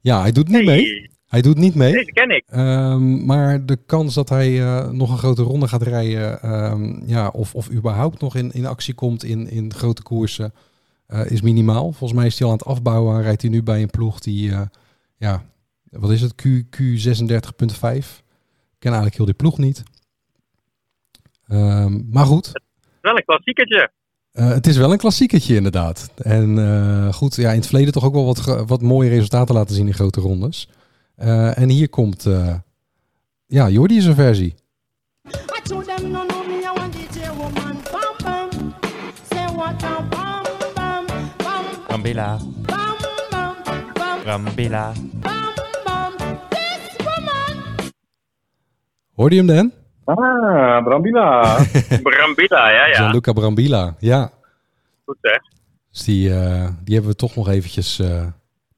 Ja, 0.00 0.20
hij 0.20 0.32
doet 0.32 0.48
niet 0.48 0.64
mee. 0.64 1.12
Hij 1.34 1.42
doet 1.42 1.58
niet 1.58 1.74
mee. 1.74 1.92
Deze 1.92 2.12
ken 2.12 2.30
ik. 2.30 2.44
Ehm, 2.46 3.24
maar 3.24 3.66
de 3.66 3.76
kans 3.86 4.14
dat 4.14 4.28
hij 4.28 4.62
eh, 4.62 4.90
nog 4.90 5.10
een 5.10 5.18
grote 5.18 5.42
ronde 5.42 5.68
gaat 5.68 5.82
rijden, 5.82 6.42
ehm, 6.42 7.06
ja, 7.06 7.28
of, 7.28 7.54
of 7.54 7.70
überhaupt 7.70 8.20
nog 8.20 8.36
in, 8.36 8.52
in 8.52 8.66
actie 8.66 8.94
komt 8.94 9.24
in, 9.24 9.50
in 9.50 9.72
grote 9.74 10.02
koersen, 10.02 10.54
eh, 11.06 11.30
is 11.30 11.40
minimaal. 11.42 11.92
Volgens 11.92 12.12
mij 12.12 12.26
is 12.26 12.38
hij 12.38 12.46
al 12.46 12.52
aan 12.52 12.58
het 12.58 12.66
afbouwen. 12.66 13.22
Rijdt 13.22 13.42
hij 13.42 13.50
nu 13.50 13.62
bij 13.62 13.82
een 13.82 13.90
ploeg 13.90 14.20
die, 14.20 14.50
eh, 14.50 14.60
ja, 15.16 15.42
wat 15.98 16.10
is 16.10 16.20
het? 16.20 16.34
Q, 16.34 16.44
Q36.5. 16.76 18.22
Ik 18.72 18.80
ken 18.90 18.92
eigenlijk 18.92 19.16
heel 19.16 19.24
die 19.24 19.34
ploeg 19.34 19.58
niet. 19.58 19.82
Ehm, 21.48 22.00
maar 22.10 22.26
goed, 22.26 22.52
Wel 23.00 23.16
een 23.16 23.24
klassiekertje. 23.24 23.90
eh, 24.32 24.48
het 24.48 24.66
is 24.66 24.76
wel 24.76 24.92
een 24.92 24.98
klassiekertje 24.98 25.54
inderdaad. 25.56 26.10
En 26.16 26.58
eh, 26.58 27.12
goed, 27.12 27.34
ja, 27.34 27.50
in 27.50 27.56
het 27.56 27.66
verleden 27.66 27.92
toch 27.92 28.04
ook 28.04 28.14
wel 28.14 28.24
wat, 28.24 28.44
wat 28.66 28.82
mooie 28.82 29.08
resultaten 29.08 29.54
laten 29.54 29.74
zien 29.74 29.86
in 29.86 29.94
grote 29.94 30.20
rondes. 30.20 30.68
Eh, 31.14 31.58
en 31.58 31.68
hier 31.68 31.88
komt, 31.88 32.26
eh, 32.26 32.54
ja, 33.46 33.68
Jordi 33.68 33.96
is 33.96 34.04
een 34.04 34.14
versie. 34.14 34.54
I 35.26 35.60
told 35.62 35.86
Hoorde 49.14 49.34
je 49.34 49.42
hem 49.44 49.56
dan? 49.56 49.72
Ah, 50.04 50.84
Brambila. 50.84 51.56
Brambilla, 52.02 52.70
ja, 52.70 52.86
ja. 52.86 52.94
Gianluca 52.94 53.32
Brambilla, 53.32 53.94
ja. 53.98 54.30
Goed 55.04 55.16
zeg. 55.20 55.40
Dus 55.90 56.04
die, 56.04 56.34
eh, 56.34 56.68
die 56.84 56.94
hebben 56.94 57.12
we 57.12 57.16
toch 57.16 57.34
nog 57.36 57.48
eventjes 57.48 57.98
eh, 57.98 58.26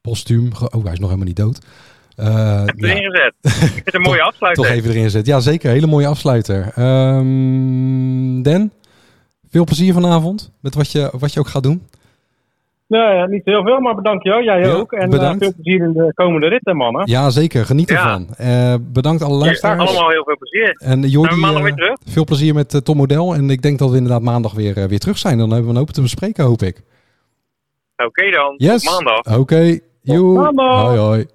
postuum. 0.01 0.51
Oh, 0.71 0.83
hij 0.83 0.93
is 0.93 0.99
nog 0.99 1.09
helemaal 1.09 1.27
niet 1.27 1.35
dood. 1.35 1.59
Eh, 2.15 2.65
Heb 2.65 2.77
je 2.77 2.87
ja, 2.87 2.93
erin 2.93 3.11
gezet. 3.11 3.33
Ik 3.41 3.71
vind 3.73 3.85
het 3.85 3.93
een 3.93 4.01
mooie 4.01 4.21
afsluiter. 4.21 4.63
toch 4.63 4.73
even 4.73 4.89
erin 4.89 5.03
gezet. 5.03 5.25
Ja, 5.25 5.39
zeker. 5.39 5.71
Hele 5.71 5.87
mooie 5.87 6.07
afsluiter. 6.07 6.71
Ehm 6.75 8.41
Dan, 8.41 8.71
veel 9.49 9.63
plezier 9.63 9.93
vanavond 9.93 10.51
met 10.61 10.75
wat 10.75 10.91
je, 10.91 11.11
wat 11.19 11.33
je 11.33 11.39
ook 11.39 11.47
gaat 11.47 11.63
doen. 11.63 11.87
Nee, 12.87 13.01
ja, 13.01 13.25
niet 13.25 13.45
heel 13.45 13.63
veel, 13.63 13.79
maar 13.79 13.95
bedankt 13.95 14.23
jou. 14.23 14.43
Jij 14.43 14.59
Ja, 14.59 14.73
ook. 14.73 14.91
En 14.91 15.01
eh, 15.03 15.09
bedankt. 15.09 15.43
veel 15.43 15.53
plezier 15.53 15.83
in 15.85 15.93
de 15.93 16.11
komende 16.13 16.47
ritten, 16.47 16.75
mannen. 16.77 17.01
Ja, 17.09 17.29
zeker. 17.29 17.65
Geniet 17.65 17.89
Ja. 17.89 17.95
ervan. 17.95 18.27
Eh, 18.37 18.73
bedankt 18.81 19.21
alle 19.23 19.37
Ja, 19.37 19.45
luisteraars. 19.45 19.79
allemaal 19.89 20.09
heel 20.09 20.23
veel 20.23 20.37
plezier. 20.37 20.69
En 20.83 21.01
Jordi, 21.01 21.41
eh, 21.41 21.61
weer 21.61 21.73
terug? 21.73 21.97
veel 22.05 22.23
plezier 22.23 22.53
met 22.53 22.85
Tom 22.85 22.97
Model. 22.97 23.33
En 23.33 23.49
ik 23.49 23.61
denk 23.61 23.79
dat 23.79 23.89
we 23.89 23.95
inderdaad 23.97 24.21
maandag 24.21 24.53
weer, 24.53 24.87
weer 24.87 24.99
terug 24.99 25.17
zijn. 25.17 25.37
Dan 25.37 25.47
hebben 25.49 25.65
we 25.67 25.71
een 25.71 25.79
hoop 25.79 25.89
te 25.89 26.01
bespreken, 26.01 26.43
hoop 26.43 26.61
ik. 26.61 26.81
Oké 28.05 28.31
dan, 28.31 28.53
Yes. 28.57 28.83
tot 28.83 28.93
maandag. 29.03 29.37
Oké. 29.37 29.79
Joe. 30.01 30.33
maandag. 30.33 30.81
Hoi, 30.81 30.97
hoi. 30.97 31.25